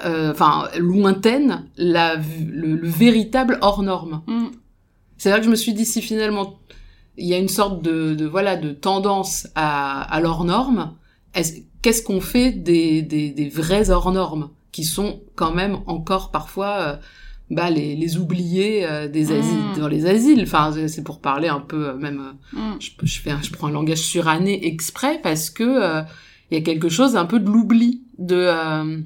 euh, 0.05 0.31
enfin 0.31 0.69
lointaines, 0.79 1.65
la, 1.77 2.15
le, 2.15 2.75
le 2.75 2.87
véritable 2.87 3.57
hors 3.61 3.83
norme. 3.83 4.21
Mm. 4.27 4.47
C'est 5.17 5.31
là 5.31 5.39
que 5.39 5.45
je 5.45 5.49
me 5.49 5.55
suis 5.55 5.73
dit 5.73 5.85
si 5.85 6.01
finalement 6.01 6.59
il 7.17 7.25
y 7.27 7.33
a 7.33 7.37
une 7.37 7.47
sorte 7.49 7.81
de, 7.81 8.13
de 8.15 8.25
voilà 8.25 8.55
de 8.55 8.71
tendance 8.71 9.47
à, 9.55 10.01
à 10.01 10.19
l'hors 10.19 10.43
norme, 10.45 10.93
est-ce- 11.33 11.61
qu'est-ce 11.81 12.03
qu'on 12.03 12.21
fait 12.21 12.51
des, 12.51 13.01
des, 13.01 13.29
des 13.31 13.49
vrais 13.49 13.89
hors 13.89 14.11
normes 14.11 14.49
qui 14.71 14.83
sont 14.83 15.21
quand 15.35 15.53
même 15.53 15.79
encore 15.87 16.31
parfois 16.31 16.77
euh, 16.81 16.95
bah, 17.49 17.69
les, 17.69 17.95
les 17.95 18.17
oubliés 18.17 18.85
euh, 18.85 19.07
des 19.07 19.31
asiles, 19.31 19.63
Mm. 19.75 19.79
dans 19.79 19.87
les 19.87 20.05
asiles? 20.05 20.41
Enfin, 20.43 20.71
c'est- 20.87 21.03
pour 21.03 21.19
parler 21.21 21.47
un 21.47 21.59
peu 21.61 21.89
euh, 21.89 21.93
même. 21.95 22.33
Mm. 22.53 22.59
je, 22.79 22.91
je 23.03 23.19
fais, 23.21 23.31
je 23.41 23.51
prends 23.51 23.67
un 23.67 23.71
langage 23.71 23.99
suranné 23.99 24.67
exprès 24.67 25.19
parce 25.23 25.49
que 25.49 25.63
euh, 25.63 26.01
il 26.51 26.57
y 26.57 26.61
a 26.61 26.63
quelque 26.63 26.89
chose 26.89 27.15
un 27.15 27.25
peu 27.25 27.39
de 27.39 27.49
l'oubli 27.49 28.03
de 28.19 28.35
euh, 28.35 28.99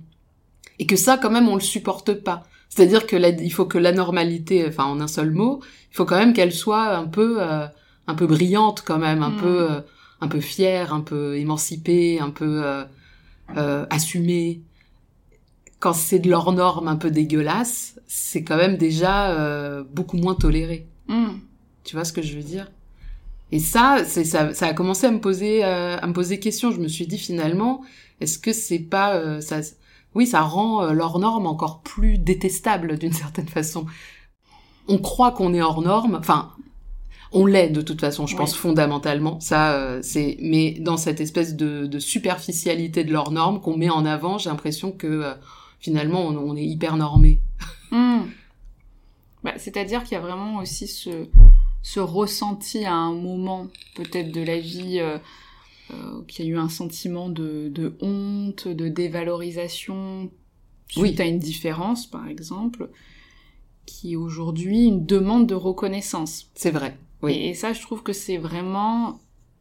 et 0.80 0.86
que 0.86 0.96
ça 0.96 1.18
quand 1.18 1.30
même 1.32 1.48
on 1.48 1.56
le 1.56 1.62
supporte 1.62 2.14
pas. 2.16 2.44
C'est-à-dire 2.70 3.06
que 3.06 3.16
la, 3.18 3.30
il 3.30 3.52
faut 3.52 3.66
que 3.66 3.78
la 3.78 3.92
normalité, 3.92 4.66
enfin 4.68 4.86
en 4.86 5.02
un 5.02 5.08
seul 5.08 5.32
mot, 5.32 5.62
il 5.92 5.96
faut 5.96 6.06
quand 6.06 6.18
même 6.18 6.34
qu'elle 6.34 6.54
soit 6.54 6.96
un 6.96 7.06
peu 7.08 7.38
euh, 7.42 7.68
un 8.08 8.16
peu 8.16 8.28
brillante 8.28 8.84
quand 8.86 8.98
même, 8.98 9.24
un 9.24 9.30
Mm. 9.32 9.38
peu 9.38 9.72
euh, 9.72 9.82
un 10.22 10.28
peu 10.28 10.40
fière, 10.40 10.94
un 10.94 11.02
peu 11.02 11.38
émancipée, 11.38 12.20
un 12.20 12.30
peu 12.30 12.64
euh, 12.64 12.84
euh, 13.58 13.86
assumée. 13.90 14.62
Quand 15.80 15.94
c'est 15.94 16.20
de 16.20 16.30
leur 16.30 16.52
norme 16.52 16.88
un 16.88 16.96
peu 16.96 17.10
dégueulasse, 17.10 18.00
c'est 18.08 18.44
quand 18.44 18.58
même 18.58 18.78
déjà 18.78 19.84
beaucoup 19.92 20.18
moins 20.18 20.36
toléré. 20.36 20.86
Mm. 21.08 21.30
Tu 21.84 21.96
vois 21.96 22.06
ce 22.06 22.14
que 22.14 22.22
je 22.22 22.36
veux 22.38 22.44
dire? 22.44 22.70
Et 23.52 23.60
ça, 23.60 24.06
ça, 24.06 24.54
ça 24.54 24.68
a 24.68 24.74
commencé 24.74 25.08
à 25.08 25.12
me 25.12 25.20
poser 25.20 25.66
euh, 25.66 25.98
à 25.98 26.08
me 26.08 26.14
poser 26.14 26.40
question. 26.40 26.72
Je 26.72 26.80
me 26.80 26.88
suis 26.88 27.08
dit 27.08 27.18
finalement, 27.18 27.82
est-ce 28.22 28.38
que 28.40 28.54
c'est 28.54 28.80
pas 28.80 29.16
euh, 29.16 29.42
ça 29.42 29.60
Oui, 30.16 30.26
ça 30.26 30.42
rend 30.42 30.84
euh, 30.84 30.94
leur 30.94 31.20
norme 31.20 31.48
encore 31.48 31.82
plus 31.82 32.18
détestable 32.18 32.98
d'une 32.98 33.12
certaine 33.14 33.48
façon. 33.48 33.86
On 34.88 35.00
croit 35.00 35.32
qu'on 35.32 35.54
est 35.54 35.62
hors 35.62 35.82
norme, 35.82 36.16
enfin. 36.16 36.52
On 37.34 37.46
l'est 37.46 37.70
de 37.70 37.82
toute 37.82 38.02
façon, 38.02 38.28
je 38.28 38.34
Oui. 38.34 38.38
pense 38.40 38.56
fondamentalement. 38.56 39.40
Ça, 39.40 39.74
euh, 39.76 40.00
c'est. 40.04 40.38
Mais 40.42 40.72
dans 40.80 40.98
cette 40.98 41.22
espèce 41.22 41.56
de, 41.56 41.86
de 41.86 42.00
superficialité 42.00 43.04
de 43.04 43.12
leurs 43.14 43.32
normes 43.32 43.62
qu'on 43.62 43.78
met 43.78 43.90
en 43.90 44.06
avant, 44.06 44.38
j'ai 44.38 44.50
l'impression 44.50 44.92
que 44.92 45.08
euh, 45.08 45.34
finalement 45.80 46.28
on, 46.28 46.36
on 46.38 46.56
est 46.56 46.66
hyper 46.66 46.98
normé. 46.98 47.40
Mm. 47.92 48.22
Bah, 49.44 49.54
C'est-à-dire 49.58 50.04
qu'il 50.04 50.14
y 50.14 50.18
a 50.18 50.22
vraiment 50.22 50.58
aussi 50.58 50.88
ce, 50.88 51.26
ce 51.82 52.00
ressenti 52.00 52.86
à 52.86 52.94
un 52.94 53.14
moment 53.14 53.68
peut-être 53.96 54.32
de 54.32 54.42
la 54.42 54.60
vie, 54.60 55.00
euh, 55.00 55.18
euh, 55.94 56.22
qu'il 56.28 56.46
y 56.46 56.48
a 56.50 56.52
eu 56.52 56.58
un 56.58 56.70
sentiment 56.70 57.30
de, 57.30 57.70
de 57.74 57.96
honte, 58.02 58.68
de 58.68 58.88
dévalorisation 58.90 60.30
suite 60.90 61.02
Oui. 61.04 61.16
à 61.22 61.26
une 61.26 61.40
différence, 61.40 62.06
par 62.08 62.28
exemple, 62.28 62.90
qui 63.86 64.14
est 64.14 64.16
aujourd'hui 64.18 64.86
une 64.86 65.06
demande 65.06 65.48
de 65.48 65.56
reconnaissance. 65.56 66.48
C'est 66.56 66.72
vrai. 66.72 66.98
Oui. 67.22 67.34
Et, 67.34 67.50
et 67.50 67.54
ça, 67.54 67.74
je 67.74 67.82
trouve 67.82 68.04
que 68.04 68.14
c'est 68.14 68.38
vraiment 68.38 69.20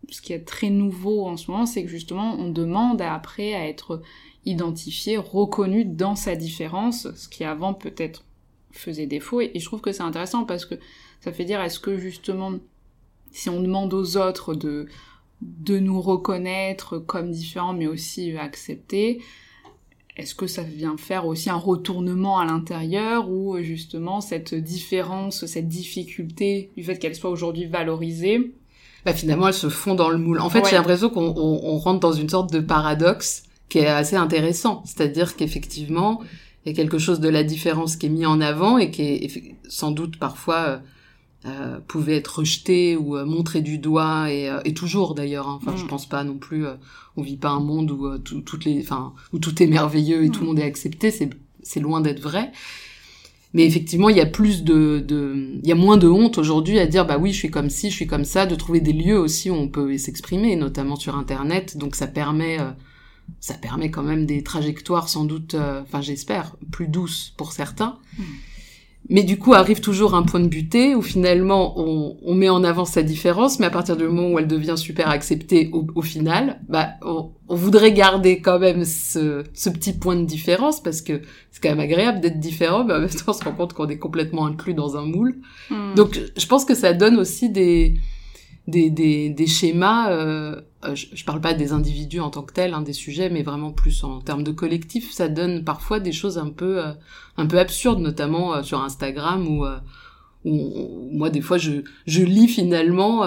ce 0.09 0.21
qui 0.23 0.33
est 0.33 0.45
très 0.45 0.71
nouveau 0.71 1.27
en 1.27 1.37
ce 1.37 1.51
moment, 1.51 1.67
c'est 1.67 1.85
que 1.85 1.91
justement, 1.91 2.35
on 2.39 2.51
demande 2.51 3.01
à- 3.03 3.15
après 3.15 3.55
à 3.55 3.69
être 3.69 4.03
identifié, 4.47 5.17
reconnu 5.19 5.85
dans 5.85 6.17
sa 6.17 6.35
différence, 6.37 7.13
ce 7.15 7.29
qui 7.29 7.45
avant 7.45 7.75
peut-être 7.75 8.25
faisait 8.73 9.07
défaut. 9.07 9.41
Et, 9.41 9.51
et 9.55 9.61
je 9.61 9.65
trouve 9.67 9.81
que 9.83 9.93
c'est 9.93 10.03
intéressant 10.03 10.45
parce 10.45 10.65
que 10.65 10.75
ça 11.21 11.33
fait 11.33 11.45
dire, 11.45 11.61
est-ce 11.61 11.79
que 11.79 11.99
justement, 11.99 12.53
si 13.31 13.51
on 13.51 13.61
demande 13.61 13.93
aux 13.95 14.17
autres 14.17 14.55
de 14.55 14.87
de 15.43 15.79
nous 15.79 16.03
reconnaître 16.03 16.99
comme 16.99 17.31
différents, 17.31 17.73
mais 17.73 17.87
aussi 17.87 18.37
accepter, 18.37 19.23
est-ce 20.21 20.35
que 20.35 20.47
ça 20.47 20.63
vient 20.63 20.97
faire 20.99 21.27
aussi 21.27 21.49
un 21.51 21.57
retournement 21.57 22.39
à 22.39 22.45
l'intérieur 22.45 23.29
où 23.31 23.57
euh, 23.57 23.63
justement 23.63 24.21
cette 24.21 24.55
différence, 24.55 25.47
cette 25.47 25.67
difficulté 25.69 26.71
du 26.77 26.85
fait 26.85 26.99
qu'elle 26.99 27.15
soit 27.15 27.31
aujourd'hui 27.31 27.67
valorisée, 27.67 28.53
bah, 29.05 29.15
finalement 29.15 29.49
elles 29.49 29.55
se 29.55 29.69
font 29.71 29.95
dans 29.95 30.11
le 30.11 30.19
moule. 30.19 30.41
En 30.41 30.51
fait, 30.51 30.61
Ouais. 30.61 30.69
j'ai 30.71 30.77
l'impression 30.77 31.09
qu'on 31.11 31.35
on, 31.37 31.61
on 31.65 31.79
rentre 31.79 32.01
dans 32.01 32.13
une 32.13 32.29
sorte 32.29 32.53
de 32.53 32.61
paradoxe 32.61 33.45
qui 33.71 33.79
est 33.79 33.87
assez 33.87 34.17
intéressant. 34.17 34.83
C'est-à-dire 34.85 35.37
qu'effectivement, 35.37 36.21
il 36.65 36.71
y 36.71 36.73
a 36.73 36.77
quelque 36.77 36.99
chose 36.99 37.21
de 37.21 37.29
la 37.29 37.43
différence 37.43 37.97
qui 37.97 38.07
est 38.07 38.11
mis 38.11 38.27
en 38.27 38.41
avant 38.41 38.77
et 38.79 38.91
qui 38.91 39.03
est 39.03 39.55
sans 39.69 39.91
doute 39.93 40.19
parfois 40.19 40.81
euh, 41.47 41.79
pouvait 41.89 42.17
être 42.17 42.39
rejeté 42.41 42.97
ou 42.97 43.17
euh, 43.17 43.25
montré 43.25 43.61
du 43.63 43.79
doigt 43.79 44.31
et, 44.31 44.49
euh, 44.51 44.61
et 44.65 44.75
toujours 44.75 45.15
d'ailleurs. 45.15 45.49
hein. 45.49 45.59
Enfin, 45.63 45.73
Mm. 45.73 45.79
je 45.79 45.87
pense 45.87 46.07
pas 46.09 46.23
non 46.25 46.37
plus. 46.37 46.67
euh, 46.67 46.75
on 47.17 47.23
vit 47.23 47.37
pas 47.37 47.51
un 47.51 47.61
monde 47.61 47.91
où 47.91 48.07
euh, 48.07 48.19
tout, 48.19 48.41
toutes 48.43 48.65
les, 48.65 48.81
enfin, 48.83 49.13
où 49.33 49.39
tout 49.39 49.63
est 49.63 49.67
merveilleux 49.67 50.25
et 50.25 50.31
tout 50.31 50.41
le 50.41 50.45
Mm. 50.45 50.49
monde 50.49 50.59
est 50.59 50.65
accepté. 50.65 51.11
C'est 51.11 51.31
c'est 51.63 51.81
loin 51.81 52.01
d'être 52.01 52.21
vrai. 52.21 52.53
Mais 53.53 53.67
effectivement, 53.67 54.09
il 54.09 54.17
y 54.17 54.21
a 54.21 54.27
plus 54.27 54.63
de, 54.63 55.03
de, 55.07 55.59
il 55.63 55.69
y 55.69 55.73
a 55.73 55.75
moins 55.75 55.97
de 55.97 56.09
honte 56.09 56.39
aujourd'hui 56.39 56.79
à 56.79 56.87
dire 56.87 57.05
bah 57.05 57.19
oui, 57.19 57.33
je 57.33 57.37
suis 57.39 57.51
comme 57.51 57.69
ci, 57.69 57.91
je 57.91 57.95
suis 57.97 58.07
comme 58.07 58.25
ça, 58.25 58.47
de 58.47 58.55
trouver 58.55 58.81
des 58.81 58.93
lieux 58.93 59.19
aussi 59.19 59.51
où 59.51 59.55
on 59.55 59.69
peut 59.69 59.99
s'exprimer, 59.99 60.55
notamment 60.57 60.95
sur 60.97 61.17
Internet. 61.17 61.77
Donc 61.77 61.97
ça 61.97 62.07
permet, 62.07 62.61
euh, 62.61 62.71
ça 63.41 63.55
permet 63.55 63.91
quand 63.91 64.05
même 64.05 64.25
des 64.25 64.43
trajectoires 64.45 65.09
sans 65.09 65.25
doute, 65.25 65.55
euh, 65.55 65.83
enfin 65.83 66.01
j'espère, 66.01 66.55
plus 66.71 66.87
douces 66.89 67.33
pour 67.37 67.53
certains. 67.53 67.99
Mm. 68.19 68.23
Mais 69.13 69.25
du 69.25 69.39
coup, 69.39 69.55
arrive 69.55 69.81
toujours 69.81 70.15
un 70.15 70.23
point 70.23 70.39
de 70.39 70.47
butée 70.47 70.95
où 70.95 71.03
finalement 71.03 71.75
on, 71.77 72.17
on 72.23 72.35
met 72.35 72.49
en 72.49 72.63
avant 72.63 72.85
sa 72.85 73.03
différence, 73.03 73.59
mais 73.59 73.67
à 73.67 73.71
partir 73.71 73.97
du 73.97 74.05
moment 74.05 74.31
où 74.31 74.39
elle 74.39 74.47
devient 74.47 74.77
super 74.77 75.11
acceptée 75.11 75.69
au, 75.73 75.85
au 75.97 76.03
final, 76.03 76.61
bah 76.69 76.91
on, 77.03 77.31
on 77.49 77.57
voudrait 77.57 77.93
garder 77.93 78.41
quand 78.41 78.61
même 78.61 78.85
ce, 78.85 79.43
ce 79.53 79.69
petit 79.69 79.95
point 79.95 80.15
de 80.15 80.25
différence 80.25 80.81
parce 80.81 81.03
que 81.03 81.23
c'est 81.51 81.61
quand 81.61 81.71
même 81.71 81.81
agréable 81.81 82.21
d'être 82.21 82.39
différent, 82.39 82.85
mais 82.85 82.95
en 82.95 83.01
même 83.01 83.11
temps 83.11 83.25
on 83.27 83.33
se 83.33 83.43
rend 83.43 83.53
compte 83.53 83.73
qu'on 83.73 83.89
est 83.89 83.99
complètement 83.99 84.47
inclus 84.47 84.75
dans 84.75 84.97
un 84.97 85.05
moule. 85.05 85.35
Hmm. 85.71 85.95
Donc 85.97 86.21
je 86.37 86.47
pense 86.47 86.65
que 86.65 86.77
ça 86.77 86.93
donne 86.93 87.17
aussi 87.17 87.51
des 87.51 87.97
des, 88.69 88.91
des, 88.91 89.29
des 89.31 89.47
schémas. 89.49 90.13
Euh, 90.13 90.21
euh, 90.21 90.61
je, 90.95 91.07
je 91.13 91.25
parle 91.25 91.41
pas 91.41 91.55
des 91.55 91.73
individus 91.73 92.21
en 92.21 92.31
tant 92.31 92.43
que 92.43 92.53
tels, 92.53 92.75
hein, 92.75 92.83
des 92.83 92.93
sujets, 92.93 93.31
mais 93.31 93.43
vraiment 93.43 93.73
plus 93.73 94.03
en 94.05 94.21
termes 94.21 94.43
de 94.43 94.53
collectif. 94.53 95.13
Ça 95.13 95.29
donne 95.29 95.65
parfois 95.65 96.01
des 96.01 96.13
choses 96.13 96.39
un 96.39 96.51
peu 96.51 96.85
euh, 96.85 96.93
un 97.37 97.47
peu 97.47 97.59
absurdes, 97.59 98.01
notamment 98.01 98.55
euh, 98.55 98.63
sur 98.63 98.83
Instagram 98.83 99.47
où, 99.47 99.67
euh, 99.67 99.79
où, 100.45 101.09
moi 101.13 101.31
des 101.31 101.41
fois 101.41 101.59
je 101.59 101.83
je 102.07 102.23
lis 102.23 102.49
finalement. 102.49 103.25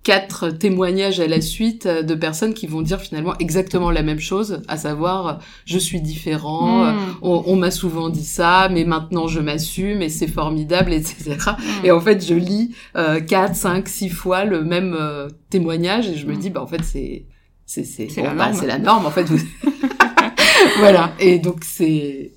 Euh, 0.00 0.02
quatre 0.02 0.48
témoignages 0.50 1.20
à 1.20 1.26
la 1.26 1.40
suite 1.40 1.86
euh, 1.86 2.02
de 2.02 2.14
personnes 2.14 2.54
qui 2.54 2.66
vont 2.66 2.80
dire 2.82 3.00
finalement 3.00 3.34
exactement 3.38 3.90
la 3.90 4.02
même 4.02 4.18
chose, 4.20 4.62
à 4.68 4.76
savoir 4.76 5.26
euh, 5.26 5.32
je 5.66 5.78
suis 5.78 6.00
différent, 6.00 6.84
euh, 6.84 6.92
Hmm. 6.92 7.14
on, 7.22 7.42
on 7.46 7.56
m'a 7.56 7.70
souvent 7.70 8.08
dit 8.08 8.24
ça, 8.24 8.68
mais 8.70 8.84
maintenant 8.84 9.28
je 9.28 9.40
m'assume 9.40 10.02
et 10.02 10.08
c'est 10.08 10.26
formidable, 10.28 10.92
etc. 10.94 11.36
Hmm. 11.58 11.84
Et 11.84 11.90
en 11.90 12.00
fait, 12.00 12.24
je 12.26 12.34
lis 12.34 12.74
euh, 12.96 13.20
4, 13.20 13.54
5, 13.54 13.88
6 13.88 14.08
fois 14.08 14.44
le 14.44 14.62
même 14.64 14.96
euh, 14.98 15.28
témoignage 15.50 16.08
et 16.08 16.16
je 16.16 16.26
me 16.26 16.34
Mm. 16.34 16.38
dis, 16.38 16.50
bah 16.50 16.62
en 16.62 16.66
fait, 16.66 16.82
c'est 16.84 17.24
c'est 17.66 17.84
c'est 17.84 18.08
C'est 18.08 18.22
bon, 18.22 18.28
la 18.28 18.34
bah, 18.34 18.66
la 18.66 18.78
norme 18.78 19.06
en 19.06 19.10
fait. 19.10 19.24
vous- 19.24 19.38
voilà. 20.78 21.12
Et 21.20 21.38
donc 21.38 21.62
c'est 21.64 22.32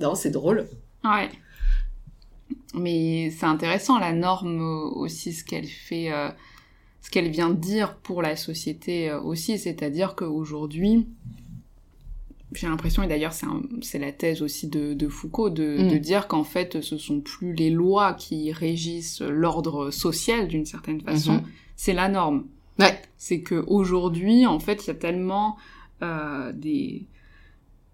non, 0.00 0.14
c'est 0.14 0.30
drôle. 0.30 0.66
Ouais. 1.04 1.28
Mais 2.74 3.30
c'est 3.36 3.46
intéressant 3.46 3.98
la 3.98 4.12
norme 4.12 4.60
euh, 4.60 4.90
aussi 5.00 5.32
ce 5.32 5.42
qu'elle 5.44 5.66
fait, 5.66 6.12
euh, 6.12 6.28
ce 7.08 7.10
qu'elle 7.10 7.30
vient 7.30 7.48
dire 7.48 7.96
pour 7.96 8.20
la 8.20 8.36
société 8.36 9.08
euh, 9.08 9.18
aussi, 9.18 9.58
c'est-à-dire 9.58 10.14
qu'aujourd'hui, 10.14 11.06
j'ai 12.52 12.66
l'impression, 12.66 13.02
et 13.02 13.06
d'ailleurs 13.06 13.32
c'est 13.80 13.98
la 13.98 14.12
thèse 14.12 14.42
aussi 14.42 14.68
de, 14.68 14.92
de 14.92 15.08
Foucault, 15.08 15.48
de, 15.48 15.84
Mm. 15.84 15.88
de 15.88 15.96
dire 15.96 16.28
qu'en 16.28 16.44
fait 16.44 16.82
ce 16.82 16.98
sont 16.98 17.20
plus 17.20 17.54
les 17.54 17.70
lois 17.70 18.12
qui 18.12 18.52
régissent 18.52 19.22
l'ordre 19.22 19.90
social 19.90 20.48
d'une 20.48 20.66
certaine 20.66 21.00
façon, 21.00 21.34
Mhm. 21.36 21.42
c'est 21.76 21.94
la 21.94 22.08
norme. 22.10 22.44
Ouais. 22.78 23.00
C'est 23.16 23.40
que 23.40 23.64
aujourd'hui, 23.66 24.44
en 24.44 24.58
fait, 24.60 24.84
il 24.84 24.88
y 24.88 24.90
a 24.90 24.94
tellement 24.94 25.56
euh, 26.02 26.52
des 26.52 27.06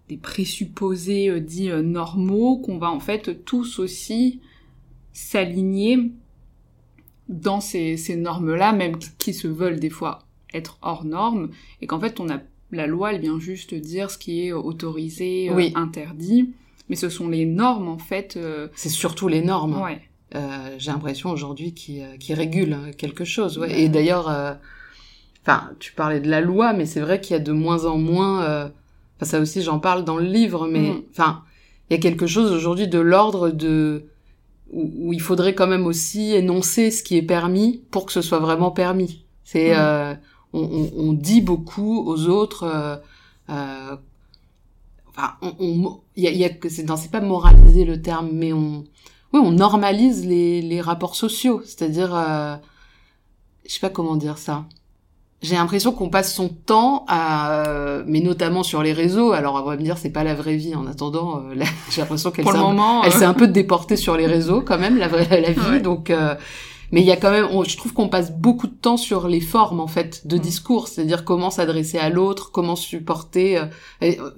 des 0.09 0.17
présupposés 0.17 1.29
euh, 1.29 1.39
dits 1.39 1.71
euh, 1.71 1.81
normaux 1.81 2.57
qu'on 2.57 2.77
va 2.77 2.91
en 2.91 2.99
fait 2.99 3.43
tous 3.45 3.79
aussi 3.79 4.41
s'aligner 5.13 6.11
dans 7.29 7.59
ces, 7.61 7.97
ces 7.97 8.15
normes-là, 8.15 8.71
même 8.73 8.97
qui 9.17 9.33
se 9.33 9.47
veulent 9.47 9.79
des 9.79 9.89
fois 9.89 10.19
être 10.53 10.77
hors 10.81 11.03
normes, 11.05 11.49
et 11.81 11.87
qu'en 11.87 11.99
fait 11.99 12.19
on 12.19 12.29
a 12.29 12.39
la 12.71 12.87
loi, 12.87 13.13
elle 13.13 13.21
vient 13.21 13.39
juste 13.39 13.73
dire 13.73 14.09
ce 14.11 14.17
qui 14.17 14.45
est 14.47 14.51
autorisé, 14.51 15.49
euh, 15.49 15.55
Oui. 15.55 15.71
interdit, 15.75 16.49
mais 16.89 16.95
ce 16.95 17.09
sont 17.09 17.27
les 17.29 17.45
normes 17.45 17.87
en 17.87 17.97
fait. 17.97 18.35
euh, 18.37 18.67
C'est 18.75 18.89
surtout 18.89 19.27
les 19.27 19.41
normes. 19.41 19.81
ouais. 19.81 20.01
Euh, 20.35 20.75
j'ai 20.79 20.91
l'impression 20.91 21.29
aujourd'hui 21.29 21.73
qui 21.73 22.01
euh, 22.01 22.17
qui 22.19 22.33
régule 22.33 22.73
hein, 22.73 22.91
quelque 22.97 23.23
chose. 23.23 23.57
Ouais. 23.59 23.79
Et 23.79 23.89
d'ailleurs, 23.89 24.27
euh, 24.27 24.53
enfin, 25.43 25.69
tu 25.79 25.93
parlais 25.93 26.19
de 26.19 26.29
la 26.29 26.41
loi, 26.41 26.73
mais 26.73 26.85
c'est 26.85 26.99
vrai 26.99 27.21
qu'il 27.21 27.33
y 27.35 27.39
a 27.39 27.43
de 27.43 27.51
moins 27.51 27.85
en 27.85 27.97
moins. 27.97 28.43
euh, 28.43 28.67
Enfin, 29.17 29.25
ça 29.25 29.39
aussi, 29.39 29.61
j'en 29.61 29.79
parle 29.79 30.03
dans 30.03 30.17
le 30.17 30.25
livre, 30.25 30.67
mais 30.67 30.89
Mm. 30.89 31.01
enfin, 31.11 31.43
il 31.89 31.95
y 31.95 31.97
a 31.97 32.01
quelque 32.01 32.27
chose 32.27 32.51
aujourd'hui 32.51 32.87
de 32.89 32.99
l'ordre 32.99 33.49
de 33.49 34.03
où, 34.71 34.91
où 34.97 35.13
il 35.13 35.21
faudrait 35.21 35.55
quand 35.55 35.67
même 35.67 35.85
aussi 35.85 36.33
énoncer 36.33 36.91
ce 36.91 37.03
qui 37.03 37.17
est 37.17 37.21
permis 37.21 37.83
pour 37.91 38.05
que 38.05 38.11
ce 38.11 38.21
soit 38.21 38.39
vraiment 38.39 38.71
permis. 38.71 39.25
C'est 39.43 39.71
Mm. 39.71 39.77
euh, 39.79 40.15
on, 40.53 40.61
on, 40.61 40.91
on 41.09 41.13
dit 41.13 41.41
beaucoup 41.41 42.03
aux 42.07 42.27
autres. 42.27 42.63
Euh, 42.63 42.95
euh, 43.49 43.95
enfin, 45.09 45.33
on, 45.41 45.53
on, 45.59 45.99
y 46.15 46.27
a, 46.27 46.31
y 46.31 46.45
a, 46.45 46.49
c'est, 46.69 46.83
non, 46.83 46.95
c'est 46.95 47.11
pas 47.11 47.21
moraliser 47.21 47.85
le 47.85 48.01
terme, 48.01 48.29
mais 48.33 48.53
on, 48.53 48.85
oui, 49.33 49.39
on 49.43 49.51
normalise 49.51 50.25
les, 50.25 50.61
les 50.61 50.81
rapports 50.81 51.15
sociaux. 51.15 51.61
C'est-à-dire, 51.65 52.15
euh, 52.15 52.55
je 53.65 53.73
sais 53.73 53.79
pas 53.79 53.89
comment 53.89 54.15
dire 54.15 54.37
ça 54.37 54.65
j'ai 55.41 55.55
l'impression 55.55 55.91
qu'on 55.91 56.09
passe 56.09 56.33
son 56.33 56.49
temps 56.49 57.05
à, 57.07 57.51
euh, 57.59 58.03
mais 58.07 58.19
notamment 58.19 58.63
sur 58.63 58.81
les 58.81 58.93
réseaux. 58.93 59.31
Alors 59.31 59.55
on 59.55 59.69
va 59.69 59.77
me 59.77 59.83
dire 59.83 59.97
c'est 59.97 60.09
pas 60.09 60.23
la 60.23 60.33
vraie 60.33 60.55
vie. 60.55 60.75
En 60.75 60.87
attendant, 60.87 61.39
euh, 61.39 61.63
j'ai 61.91 62.01
l'impression 62.01 62.31
qu'elle 62.31 62.45
s'est, 62.45 62.57
un, 62.57 63.01
elle 63.03 63.11
s'est 63.11 63.25
un 63.25 63.33
peu 63.33 63.47
déportée 63.47 63.95
sur 63.95 64.17
les 64.17 64.27
réseaux 64.27 64.61
quand 64.61 64.79
même 64.79 64.97
la 64.97 65.07
vraie 65.07 65.41
la 65.41 65.51
vie. 65.51 65.81
Donc, 65.81 66.09
euh, 66.09 66.35
mais 66.91 67.01
il 67.01 67.07
y 67.07 67.11
a 67.11 67.17
quand 67.17 67.31
même, 67.31 67.47
je 67.67 67.77
trouve 67.77 67.93
qu'on 67.93 68.09
passe 68.09 68.31
beaucoup 68.31 68.67
de 68.67 68.73
temps 68.73 68.97
sur 68.97 69.27
les 69.27 69.41
formes 69.41 69.79
en 69.79 69.87
fait 69.87 70.25
de 70.27 70.37
mm. 70.37 70.39
discours, 70.39 70.87
c'est-à-dire 70.87 71.25
comment 71.25 71.49
s'adresser 71.49 71.97
à 71.97 72.09
l'autre, 72.09 72.51
comment 72.51 72.75
supporter. 72.75 73.61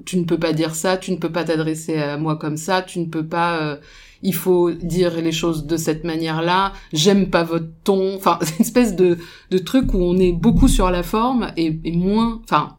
tu 0.05 0.17
ne 0.17 0.23
peux 0.23 0.39
pas 0.39 0.53
dire 0.53 0.75
ça, 0.75 0.97
tu 0.97 1.11
ne 1.11 1.17
peux 1.17 1.31
pas 1.31 1.43
t'adresser 1.43 1.97
à 1.97 2.17
moi 2.17 2.37
comme 2.37 2.57
ça, 2.57 2.81
tu 2.81 2.99
ne 2.99 3.05
peux 3.05 3.25
pas 3.25 3.77
il 4.21 4.33
faut 4.33 4.71
dire 4.71 5.19
les 5.21 5.31
choses 5.31 5.65
de 5.65 5.77
cette 5.77 6.03
manière-là, 6.03 6.73
j'aime 6.93 7.29
pas 7.29 7.43
votre 7.43 7.69
ton, 7.83 8.15
enfin, 8.15 8.39
c'est 8.41 8.55
une 8.57 8.61
espèce 8.61 8.95
de, 8.95 9.17
de 9.51 9.57
truc 9.57 9.93
où 9.93 9.97
on 9.97 10.17
est 10.17 10.31
beaucoup 10.31 10.67
sur 10.67 10.89
la 10.89 11.03
forme 11.03 11.51
et, 11.57 11.71
moins, 11.91 12.41
enfin, 12.43 12.77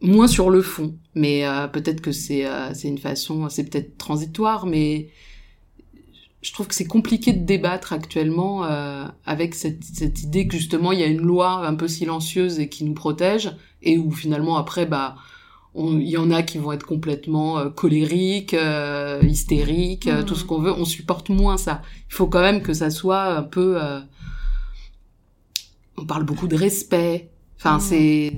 moins 0.00 0.28
sur 0.28 0.50
le 0.50 0.62
fond. 0.62 0.94
Mais 1.14 1.46
euh, 1.46 1.66
peut-être 1.66 2.00
que 2.00 2.12
c'est 2.12 2.46
euh, 2.46 2.72
une 2.84 2.98
façon, 2.98 3.48
c'est 3.48 3.64
peut-être 3.64 3.98
transitoire, 3.98 4.66
mais 4.66 5.08
je 6.42 6.52
trouve 6.52 6.68
que 6.68 6.74
c'est 6.74 6.86
compliqué 6.86 7.32
de 7.32 7.44
débattre 7.44 7.92
actuellement 7.92 8.64
euh, 8.64 9.04
avec 9.26 9.54
cette, 9.54 9.84
cette 9.84 10.22
idée 10.22 10.46
que 10.46 10.56
justement 10.56 10.92
il 10.92 11.00
y 11.00 11.02
a 11.02 11.06
une 11.06 11.20
loi 11.20 11.66
un 11.66 11.74
peu 11.74 11.86
silencieuse 11.86 12.58
et 12.60 12.68
qui 12.70 12.84
nous 12.84 12.94
protège 12.94 13.52
et 13.82 13.98
où 13.98 14.10
finalement 14.10 14.56
après 14.56 14.86
bah 14.86 15.16
il 15.74 16.08
y 16.08 16.16
en 16.16 16.30
a 16.30 16.42
qui 16.42 16.58
vont 16.58 16.72
être 16.72 16.86
complètement 16.86 17.58
euh, 17.58 17.70
colériques, 17.70 18.54
euh, 18.54 19.20
hystériques, 19.22 20.08
euh, 20.08 20.22
tout 20.22 20.34
ce 20.34 20.44
mmh. 20.44 20.46
qu'on 20.46 20.60
veut. 20.60 20.72
On 20.72 20.84
supporte 20.84 21.28
moins 21.28 21.56
ça. 21.56 21.82
Il 22.08 22.14
faut 22.14 22.26
quand 22.26 22.40
même 22.40 22.62
que 22.62 22.72
ça 22.72 22.90
soit 22.90 23.24
un 23.36 23.42
peu. 23.42 23.78
On 25.96 26.04
parle 26.04 26.24
beaucoup 26.24 26.48
de 26.48 26.56
respect. 26.56 27.30
Enfin, 27.58 27.76
mmh. 27.76 27.80
c'est. 27.80 28.36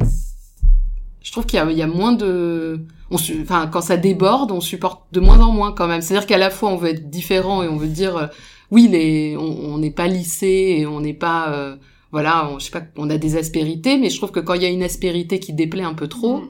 Je 1.23 1.31
trouve 1.31 1.47
qu'il 1.47 1.63
y, 1.71 1.75
y 1.75 1.83
a, 1.83 1.87
moins 1.87 2.13
de. 2.13 2.85
On 3.11 3.17
Enfin, 3.43 3.67
quand 3.67 3.81
ça 3.81 3.97
déborde, 3.97 4.51
on 4.51 4.61
supporte 4.61 5.03
de 5.13 5.21
moins 5.21 5.41
en 5.41 5.53
moins 5.53 5.73
quand 5.73 5.87
même. 5.87 6.03
C'est-à-dire 6.03 6.27
qu'à 6.27 6.39
la 6.39 6.51
fois 6.51 6.71
on 6.71 6.77
veut 6.77 6.91
être 6.91 7.11
différent 7.11 7.63
et 7.63 7.69
on 7.69 7.77
veut 7.77 7.89
dire 7.89 8.31
oui, 8.71 8.89
les, 8.89 9.37
on 9.37 9.79
n'est 9.79 9.91
pas 9.91 10.09
lissé 10.09 10.77
et 10.79 10.87
on 10.87 11.01
n'est 11.01 11.15
pas. 11.15 11.77
voilà, 12.11 12.51
on, 12.51 12.59
je 12.59 12.67
sais 12.67 12.71
pas, 12.71 12.83
on 12.97 13.09
a 13.09 13.19
des 13.19 13.37
aspérités, 13.37 13.97
mais 13.97 14.11
je 14.11 14.17
trouve 14.17 14.33
que 14.33 14.41
quand 14.41 14.55
il 14.55 14.63
y 14.63 14.67
a 14.67 14.71
une 14.71 14.83
aspérité 14.83 15.41
qui 15.41 15.53
déplaît 15.55 15.85
un 15.85 15.95
peu 15.95 16.09
trop. 16.09 16.43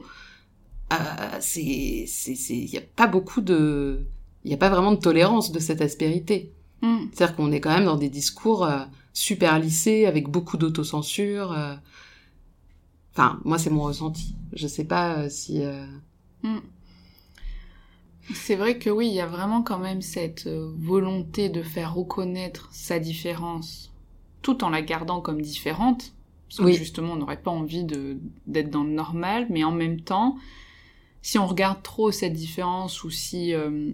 Euh, 0.91 1.37
c'est, 1.39 2.05
il 2.49 2.69
y 2.69 2.77
a 2.77 2.81
pas 2.81 3.07
beaucoup 3.07 3.41
de, 3.41 4.05
il 4.43 4.51
y 4.51 4.53
a 4.53 4.57
pas 4.57 4.69
vraiment 4.69 4.91
de 4.91 4.99
tolérance 4.99 5.51
de 5.51 5.59
cette 5.59 5.81
aspérité. 5.81 6.51
Mm. 6.81 7.05
C'est-à-dire 7.11 7.35
qu'on 7.35 7.51
est 7.51 7.59
quand 7.59 7.73
même 7.73 7.85
dans 7.85 7.97
des 7.97 8.09
discours 8.09 8.65
euh, 8.65 8.83
super 9.13 9.57
lissés 9.59 10.05
avec 10.05 10.27
beaucoup 10.27 10.57
d'autocensure. 10.57 11.51
Euh. 11.53 11.75
Enfin, 13.13 13.39
moi 13.45 13.57
c'est 13.57 13.69
mon 13.69 13.83
ressenti. 13.83 14.35
Je 14.53 14.67
sais 14.67 14.83
pas 14.83 15.19
euh, 15.19 15.29
si. 15.29 15.61
Mm. 16.43 16.59
C'est 18.33 18.55
vrai 18.55 18.77
que 18.77 18.89
oui, 18.89 19.07
il 19.07 19.13
y 19.13 19.21
a 19.21 19.27
vraiment 19.27 19.63
quand 19.63 19.79
même 19.79 20.01
cette 20.01 20.47
volonté 20.47 21.49
de 21.49 21.61
faire 21.61 21.93
reconnaître 21.93 22.69
sa 22.71 22.97
différence, 22.97 23.91
tout 24.41 24.63
en 24.63 24.69
la 24.69 24.81
gardant 24.81 25.19
comme 25.19 25.41
différente. 25.41 26.13
Parce 26.47 26.69
que 26.69 26.77
justement, 26.77 27.13
on 27.13 27.15
n'aurait 27.17 27.41
pas 27.41 27.51
envie 27.51 27.83
de 27.83 28.19
d'être 28.45 28.69
dans 28.69 28.83
le 28.83 28.91
normal, 28.91 29.47
mais 29.49 29.63
en 29.63 29.71
même 29.71 29.99
temps, 29.99 30.37
si 31.23 31.39
on 31.39 31.47
regarde 31.47 31.81
trop 31.81 32.11
cette 32.11 32.33
différence 32.33 33.03
ou 33.03 33.09
si 33.09 33.55
euh, 33.55 33.91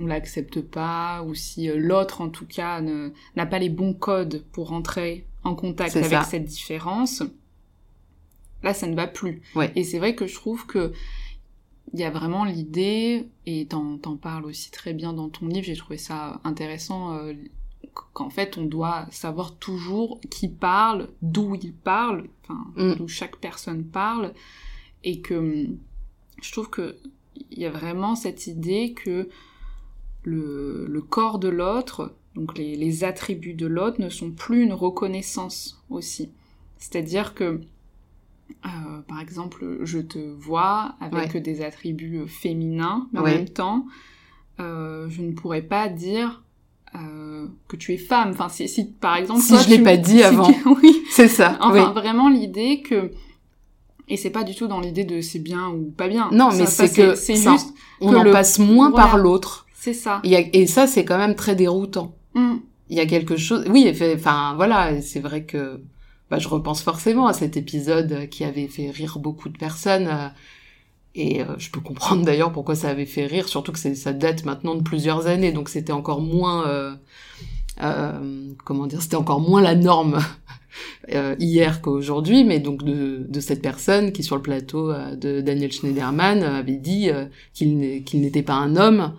on 0.00 0.06
l'accepte 0.06 0.62
pas 0.62 1.22
ou 1.24 1.34
si 1.34 1.68
euh, 1.68 1.76
l'autre 1.76 2.22
en 2.22 2.30
tout 2.30 2.46
cas 2.46 2.80
n'a 2.80 3.46
pas 3.46 3.58
les 3.58 3.68
bons 3.68 3.92
codes 3.92 4.44
pour 4.52 4.68
rentrer 4.68 5.26
en 5.44 5.54
contact 5.56 5.96
avec 5.96 6.22
cette 6.22 6.44
différence, 6.44 7.24
là 8.62 8.72
ça 8.72 8.86
ne 8.86 8.94
va 8.94 9.08
plus. 9.08 9.42
Et 9.74 9.82
c'est 9.82 9.98
vrai 9.98 10.14
que 10.14 10.26
je 10.26 10.34
trouve 10.34 10.64
que 10.66 10.92
il 11.92 12.00
y 12.00 12.04
a 12.04 12.10
vraiment 12.10 12.44
l'idée, 12.44 13.28
et 13.44 13.66
t'en, 13.66 13.98
t'en 13.98 14.16
parles 14.16 14.46
aussi 14.46 14.70
très 14.70 14.94
bien 14.94 15.12
dans 15.12 15.28
ton 15.28 15.46
livre, 15.46 15.66
j'ai 15.66 15.76
trouvé 15.76 15.98
ça 15.98 16.40
intéressant, 16.42 17.14
euh, 17.16 17.34
qu'en 18.14 18.30
fait 18.30 18.56
on 18.56 18.64
doit 18.64 19.06
savoir 19.10 19.56
toujours 19.56 20.20
qui 20.30 20.48
parle, 20.48 21.08
d'où 21.20 21.56
il 21.60 21.74
parle, 21.74 22.28
enfin 22.42 22.64
mm. 22.76 22.94
d'où 22.94 23.08
chaque 23.08 23.36
personne 23.36 23.84
parle, 23.84 24.32
et 25.04 25.20
que 25.20 25.66
je 26.42 26.52
trouve 26.52 26.70
que 26.70 26.96
il 27.50 27.58
y 27.58 27.66
a 27.66 27.70
vraiment 27.70 28.14
cette 28.14 28.46
idée 28.46 28.92
que 28.92 29.28
le, 30.24 30.86
le 30.86 31.00
corps 31.00 31.38
de 31.38 31.48
l'autre, 31.48 32.14
donc 32.34 32.56
les, 32.56 32.76
les, 32.76 33.04
attributs 33.04 33.54
de 33.54 33.66
l'autre, 33.66 34.00
ne 34.00 34.08
sont 34.08 34.30
plus 34.30 34.62
une 34.62 34.72
reconnaissance 34.72 35.82
aussi. 35.90 36.30
C'est-à-dire 36.78 37.34
que, 37.34 37.60
euh, 38.64 39.00
par 39.08 39.20
exemple, 39.20 39.78
je 39.82 39.98
te 39.98 40.18
vois 40.18 40.94
avec 41.00 41.36
des 41.36 41.62
attributs 41.62 42.26
féminins, 42.26 43.08
mais 43.12 43.20
en 43.20 43.24
même 43.24 43.48
temps, 43.48 43.86
euh, 44.60 45.08
je 45.08 45.22
ne 45.22 45.32
pourrais 45.32 45.62
pas 45.62 45.88
dire 45.88 46.42
euh, 46.94 47.46
que 47.68 47.76
tu 47.76 47.92
es 47.92 47.98
femme. 47.98 48.30
Enfin, 48.30 48.48
si, 48.48 48.68
si 48.68 48.84
par 48.84 49.16
exemple, 49.16 49.40
si 49.40 49.56
je 49.56 49.70
l'ai 49.70 49.82
pas 49.82 49.96
dit 49.96 50.22
avant, 50.22 50.50
oui, 50.82 51.02
c'est 51.10 51.28
ça. 51.28 51.58
Enfin, 51.60 51.92
vraiment 51.92 52.28
l'idée 52.28 52.82
que 52.82 53.10
et 54.12 54.16
c'est 54.16 54.30
pas 54.30 54.44
du 54.44 54.54
tout 54.54 54.66
dans 54.66 54.80
l'idée 54.80 55.04
de 55.04 55.20
c'est 55.20 55.38
bien 55.38 55.68
ou 55.68 55.90
pas 55.96 56.08
bien. 56.08 56.28
Non, 56.32 56.50
mais 56.52 56.66
c'est 56.66 56.92
que 56.92 57.14
c'est 57.14 57.36
juste 57.36 57.74
on 58.00 58.14
en 58.14 58.30
passe 58.30 58.58
moins 58.58 58.90
par 58.92 59.16
l'autre. 59.16 59.66
C'est 59.74 59.94
ça. 59.94 60.20
et 60.24 60.66
ça, 60.66 60.86
c'est 60.86 61.04
quand 61.04 61.18
même 61.18 61.34
très 61.34 61.56
déroutant. 61.56 62.14
Mm. 62.34 62.56
Il 62.90 62.96
y 62.96 63.00
a 63.00 63.06
quelque 63.06 63.36
chose. 63.36 63.64
Oui, 63.68 63.90
enfin 64.14 64.54
voilà, 64.56 65.00
c'est 65.00 65.20
vrai 65.20 65.44
que 65.44 65.80
bah, 66.30 66.38
je 66.38 66.48
repense 66.48 66.82
forcément 66.82 67.26
à 67.26 67.32
cet 67.32 67.56
épisode 67.56 68.28
qui 68.28 68.44
avait 68.44 68.68
fait 68.68 68.90
rire 68.90 69.18
beaucoup 69.18 69.48
de 69.48 69.56
personnes. 69.56 70.08
Euh, 70.08 70.28
et 71.14 71.42
euh, 71.42 71.58
je 71.58 71.70
peux 71.70 71.80
comprendre 71.80 72.24
d'ailleurs 72.24 72.52
pourquoi 72.52 72.74
ça 72.74 72.88
avait 72.88 73.06
fait 73.06 73.26
rire, 73.26 73.48
surtout 73.48 73.72
que 73.72 73.78
ça 73.78 74.12
date 74.12 74.44
maintenant 74.44 74.74
de 74.74 74.82
plusieurs 74.82 75.26
années, 75.26 75.52
donc 75.52 75.68
c'était 75.68 75.92
encore 75.92 76.22
moins, 76.22 76.66
euh, 76.68 76.94
euh, 77.82 78.52
comment 78.64 78.86
dire, 78.86 79.02
c'était 79.02 79.16
encore 79.16 79.40
moins 79.40 79.60
la 79.60 79.74
norme 79.74 80.20
euh, 81.12 81.34
hier 81.38 81.80
qu'aujourd'hui, 81.80 82.44
mais 82.44 82.60
donc 82.60 82.84
de, 82.84 83.26
de, 83.28 83.40
cette 83.40 83.62
personne 83.62 84.12
qui 84.12 84.22
sur 84.22 84.36
le 84.36 84.42
plateau 84.42 84.90
euh, 84.90 85.14
de 85.14 85.40
Daniel 85.40 85.72
Schneiderman 85.72 86.42
euh, 86.42 86.58
avait 86.58 86.76
dit 86.76 87.10
qu'il 87.54 87.78
n'était 88.14 88.42
pas 88.42 88.54
un 88.54 88.76
homme, 88.76 89.14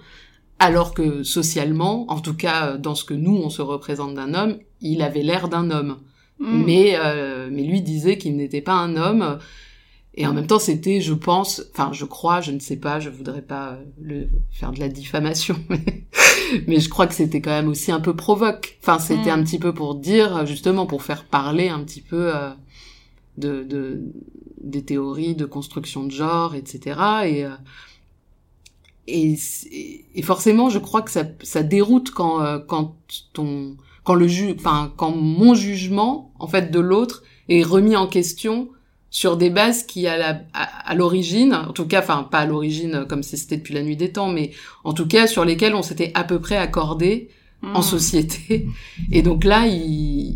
alors 0.60 0.94
que 0.94 1.24
socialement, 1.24 2.10
en 2.12 2.20
tout 2.20 2.36
cas 2.36 2.78
dans 2.78 2.96
ce 2.96 3.04
que 3.04 3.14
nous 3.14 3.36
on 3.36 3.50
se 3.50 3.62
représente 3.62 4.16
d'un 4.16 4.34
homme, 4.34 4.58
il 4.82 5.02
avait 5.02 5.24
l'air 5.24 5.50
d'un 5.50 5.72
homme. 5.72 5.98
Mm. 6.40 6.64
Mais, 6.66 6.98
mais 7.52 7.64
lui 7.64 7.82
disait 7.82 8.18
qu'il 8.18 8.36
n'était 8.36 8.62
pas 8.62 8.74
un 8.74 8.96
homme 8.96 9.40
et 10.16 10.28
en 10.28 10.34
même 10.34 10.46
temps, 10.46 10.60
c'était, 10.60 11.02
je 11.02 11.14
pense, 11.14 11.64
enfin, 11.74 11.92
je 11.92 12.06
crois, 12.06 12.40
je 12.40 12.52
ne 12.52 12.60
sais 12.60 12.76
pas, 12.76 13.00
je 13.00 13.10
voudrais 13.10 13.42
pas 13.42 13.80
le, 14.00 14.28
faire 14.52 14.72
de 14.72 14.80
la 14.80 14.88
diffamation, 14.88 15.56
mais, 15.70 16.04
mais 16.68 16.80
je 16.80 16.90
crois 16.90 17.08
que 17.08 17.14
c'était 17.14 17.42
quand 17.42 17.52
même 17.52 17.68
aussi 17.68 17.92
un 17.92 18.00
peu 18.00 18.16
provoque. 18.16 18.78
Enfin, 18.82 19.00
c'était 19.00 19.32
mm. 19.32 19.40
un 19.40 19.44
petit 19.44 19.60
peu 19.60 19.74
pour 19.74 19.96
dire, 19.96 20.46
justement, 20.46 20.86
pour 20.86 21.04
faire 21.04 21.26
parler 21.26 21.70
un 21.70 21.84
petit 21.84 22.02
peu 22.02 22.36
euh, 22.36 22.50
de, 23.38 23.64
de, 23.64 24.02
des 24.62 24.84
théories 24.84 25.36
de 25.36 25.46
construction 25.46 26.04
de 26.06 26.12
genre, 26.12 26.56
etc. 26.56 27.00
Et, 27.26 27.46
euh, 27.46 27.50
et, 29.08 29.38
et, 30.16 30.22
forcément, 30.22 30.70
je 30.70 30.80
crois 30.80 31.02
que 31.02 31.12
ça, 31.12 31.24
ça 31.42 31.62
déroute 31.62 32.12
quand, 32.12 32.60
quand 32.68 32.96
ton, 33.34 33.76
quand 34.06 34.16
le 34.16 34.28
ju 34.28 34.54
enfin, 34.58 34.94
quand 34.96 35.12
mon 35.12 35.56
jugement, 35.56 36.32
en 36.40 36.48
fait, 36.48 36.72
de 36.72 36.80
l'autre 36.80 37.24
est 37.50 37.64
remis 37.64 37.98
en 37.98 38.08
question 38.08 38.70
sur 39.14 39.38
des 39.38 39.52
bases 39.52 39.84
qui 39.84 40.08
à 40.08 40.42
à, 40.54 40.96
l'origine, 40.96 41.54
en 41.54 41.72
tout 41.72 41.86
cas, 41.86 42.00
enfin 42.00 42.28
pas 42.30 42.40
à 42.40 42.46
l'origine 42.48 43.06
comme 43.08 43.22
si 43.22 43.38
c'était 43.38 43.58
depuis 43.58 43.76
la 43.76 43.84
nuit 43.84 43.96
des 43.96 44.12
temps, 44.12 44.28
mais 44.28 44.52
en 44.84 44.92
tout 44.94 45.08
cas 45.08 45.28
sur 45.28 45.46
lesquelles 45.46 45.76
on 45.76 45.84
s'était 45.84 46.12
à 46.16 46.24
peu 46.24 46.40
près 46.40 46.58
accordé 46.58 47.30
en 47.62 47.80
hmm. 47.80 47.84
société. 47.84 48.68
Et 49.12 49.22
donc 49.22 49.44
là, 49.44 49.66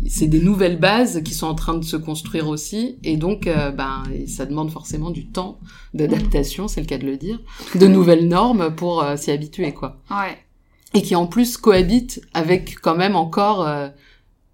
c'est 0.08 0.28
des 0.28 0.38
nouvelles 0.38 0.78
bases 0.78 1.22
qui 1.24 1.34
sont 1.34 1.48
en 1.48 1.56
train 1.56 1.74
de 1.76 1.84
se 1.84 1.96
construire 1.96 2.48
aussi, 2.48 2.98
et 3.02 3.16
donc 3.16 3.48
euh, 3.48 3.72
ben 3.72 4.04
ça 4.28 4.46
demande 4.46 4.70
forcément 4.70 5.10
du 5.10 5.26
temps 5.26 5.58
d'adaptation, 5.92 6.66
hmm. 6.66 6.68
c'est 6.68 6.80
le 6.80 6.86
cas 6.86 6.98
de 6.98 7.06
le 7.06 7.16
dire, 7.16 7.40
de 7.74 7.86
nouvelles 7.88 8.28
normes 8.28 8.72
pour 8.76 9.02
euh, 9.02 9.16
s'y 9.16 9.32
habituer 9.32 9.74
quoi. 9.74 10.00
Ouais. 10.08 10.38
Et 10.94 11.02
qui 11.02 11.16
en 11.16 11.26
plus 11.26 11.56
cohabitent 11.56 12.22
avec 12.32 12.76
quand 12.80 12.96
même 12.96 13.16
encore 13.16 13.66
euh, 13.66 13.88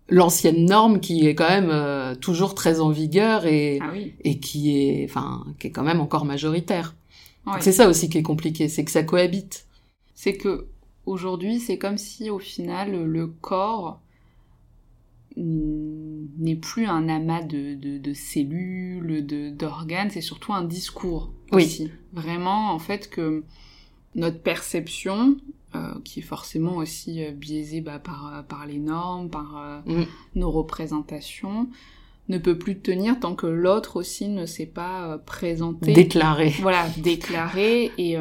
l'ancienne 0.08 0.66
norme 0.66 1.00
qui 1.00 1.26
est 1.26 1.34
quand 1.34 1.48
même 1.48 1.70
euh, 1.70 2.14
toujours 2.14 2.54
très 2.54 2.80
en 2.80 2.90
vigueur 2.90 3.46
et 3.46 3.78
ah 3.82 3.92
et 4.22 4.38
qui 4.38 4.76
est 4.76 5.04
enfin 5.08 5.44
qui 5.58 5.68
est 5.68 5.70
quand 5.70 5.82
même 5.82 6.00
encore 6.00 6.24
majoritaire. 6.24 6.94
C'est 7.60 7.72
ça 7.72 7.88
aussi 7.88 8.08
qui 8.08 8.16
est 8.18 8.22
compliqué, 8.22 8.68
c'est 8.68 8.84
que 8.84 8.90
ça 8.90 9.02
cohabite. 9.02 9.66
C'est 10.14 10.34
que 10.34 10.66
aujourd'hui, 11.04 11.60
c'est 11.60 11.76
comme 11.76 11.98
si 11.98 12.30
au 12.30 12.38
final 12.38 13.04
le 13.04 13.26
corps 13.26 14.00
n'est 15.36 16.56
plus 16.56 16.86
un 16.86 17.08
amas 17.08 17.42
de, 17.42 17.74
de, 17.74 17.98
de 17.98 18.14
cellules, 18.14 19.26
de 19.26 19.50
d'organes, 19.50 20.10
c'est 20.10 20.20
surtout 20.20 20.52
un 20.52 20.62
discours 20.64 21.32
Oui. 21.52 21.64
aussi. 21.64 21.90
Vraiment, 22.12 22.72
en 22.72 22.78
fait, 22.78 23.10
que 23.10 23.42
notre 24.14 24.40
perception, 24.40 25.36
euh, 25.74 25.94
qui 26.04 26.20
est 26.20 26.22
forcément 26.22 26.76
aussi 26.76 27.24
euh, 27.24 27.30
biaisée 27.32 27.80
bah, 27.80 27.98
par, 27.98 28.32
euh, 28.34 28.42
par 28.42 28.66
les 28.66 28.78
normes, 28.78 29.28
par 29.30 29.56
euh, 29.58 29.80
Mm. 29.86 30.04
nos 30.36 30.50
représentations, 30.50 31.68
ne 32.28 32.38
peut 32.38 32.56
plus 32.58 32.78
tenir 32.80 33.20
tant 33.20 33.34
que 33.34 33.46
l'autre 33.46 33.96
aussi 33.96 34.28
ne 34.28 34.46
s'est 34.46 34.66
pas 34.66 35.18
présenté 35.26 35.92
Déclaré. 35.92 36.54
voilà, 36.60 36.88
déclaré 36.98 37.92
et 37.98 38.16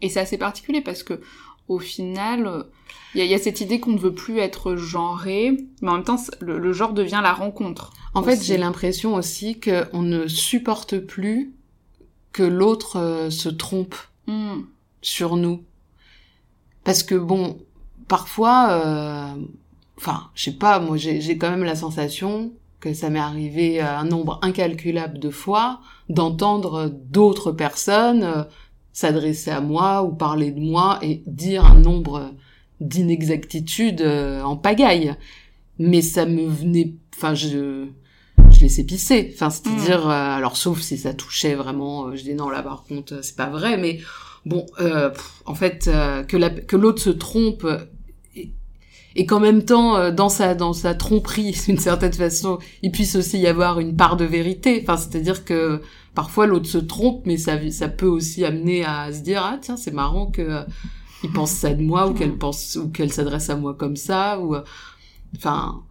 et 0.00 0.08
c'est 0.08 0.20
assez 0.20 0.38
particulier 0.38 0.80
parce 0.80 1.02
que 1.02 1.20
au 1.68 1.78
final, 1.78 2.66
il 3.14 3.18
y, 3.18 3.20
a- 3.20 3.24
il 3.24 3.30
y 3.30 3.34
a 3.34 3.38
cette 3.38 3.60
idée 3.60 3.78
qu'on 3.78 3.92
ne 3.92 3.98
veut 3.98 4.14
plus 4.14 4.38
être 4.38 4.74
genré, 4.74 5.56
mais 5.80 5.90
en 5.90 5.94
même 5.94 6.04
temps, 6.04 6.16
le, 6.40 6.58
le 6.58 6.72
genre 6.72 6.92
devient 6.92 7.20
la 7.22 7.32
rencontre. 7.32 7.92
En 8.14 8.22
fait, 8.22 8.42
j'ai 8.42 8.58
l'impression 8.58 9.14
aussi 9.14 9.60
qu'on 9.60 10.02
ne 10.02 10.26
supporte 10.26 10.98
plus 10.98 11.52
que 12.32 12.42
l'autre 12.42 13.28
se 13.30 13.48
trompe 13.48 13.94
Hmm. 14.26 14.62
sur 15.02 15.36
nous. 15.36 15.62
Parce 16.84 17.02
que 17.02 17.14
bon, 17.14 17.58
parfois, 18.08 18.68
euh, 18.70 19.34
enfin, 19.98 20.30
je 20.34 20.44
sais 20.44 20.52
pas, 20.52 20.80
moi 20.80 20.96
j'ai 20.96 21.20
j'ai 21.20 21.38
quand 21.38 21.50
même 21.50 21.64
la 21.64 21.76
sensation 21.76 22.52
que 22.80 22.94
ça 22.94 23.10
m'est 23.10 23.18
arrivé 23.18 23.80
euh, 23.80 23.98
un 23.98 24.04
nombre 24.04 24.40
incalculable 24.42 25.18
de 25.18 25.30
fois 25.30 25.80
d'entendre 26.08 26.88
d'autres 26.88 27.52
personnes 27.52 28.24
euh, 28.24 28.42
s'adresser 28.92 29.50
à 29.50 29.60
moi 29.60 30.02
ou 30.02 30.12
parler 30.12 30.50
de 30.50 30.60
moi 30.60 30.98
et 31.02 31.22
dire 31.26 31.64
un 31.64 31.78
nombre 31.78 32.32
d'inexactitudes 32.80 34.02
euh, 34.02 34.42
en 34.42 34.56
pagaille. 34.56 35.14
Mais 35.78 36.02
ça 36.02 36.26
me 36.26 36.44
venait, 36.46 36.92
enfin, 37.14 37.34
je, 37.34 37.86
je 38.50 38.60
laissais 38.60 38.84
pisser. 38.84 39.30
Enfin, 39.34 39.50
c'est-à-dire, 39.50 40.08
euh, 40.08 40.36
alors 40.36 40.56
sauf 40.56 40.80
si 40.80 40.98
ça 40.98 41.14
touchait 41.14 41.54
vraiment, 41.54 42.14
je 42.14 42.22
dis 42.22 42.34
non 42.34 42.50
là 42.50 42.62
par 42.62 42.84
contre, 42.84 43.24
c'est 43.24 43.36
pas 43.36 43.48
vrai, 43.48 43.78
mais 43.78 44.00
bon, 44.46 44.66
euh, 44.80 45.10
en 45.46 45.54
fait, 45.54 45.88
euh, 45.88 46.22
que 46.22 46.36
la, 46.36 46.50
que 46.50 46.76
l'autre 46.76 47.02
se 47.02 47.10
trompe 47.10 47.66
et, 48.36 48.52
et 49.16 49.26
qu'en 49.26 49.40
même 49.40 49.64
temps, 49.64 49.96
euh, 49.96 50.10
dans 50.10 50.28
sa 50.28 50.54
dans 50.54 50.72
sa 50.72 50.94
tromperie, 50.94 51.56
d'une 51.66 51.78
certaine 51.78 52.12
façon, 52.12 52.58
il 52.82 52.92
puisse 52.92 53.16
aussi 53.16 53.38
y 53.38 53.46
avoir 53.46 53.80
une 53.80 53.96
part 53.96 54.16
de 54.16 54.24
vérité. 54.24 54.80
Enfin, 54.82 54.96
c'est-à-dire 54.96 55.44
que 55.44 55.80
parfois 56.14 56.46
l'autre 56.46 56.68
se 56.68 56.78
trompe, 56.78 57.24
mais 57.26 57.36
ça 57.36 57.58
ça 57.70 57.88
peut 57.88 58.06
aussi 58.06 58.44
amener 58.44 58.84
à 58.84 59.12
se 59.12 59.20
dire 59.20 59.42
ah 59.44 59.58
tiens 59.60 59.76
c'est 59.76 59.92
marrant 59.92 60.26
que 60.26 60.64
il 61.24 61.30
pense 61.30 61.52
ça 61.52 61.72
de 61.72 61.82
moi 61.82 62.08
ou 62.08 62.14
qu'elle 62.14 62.36
pense 62.36 62.76
ou 62.76 62.88
qu'elle 62.90 63.12
s'adresse 63.12 63.50
à 63.50 63.56
moi 63.56 63.74
comme 63.74 63.96
ça 63.96 64.40
ou 64.40 64.54
euh, 64.54 64.62
enfin 65.36 65.82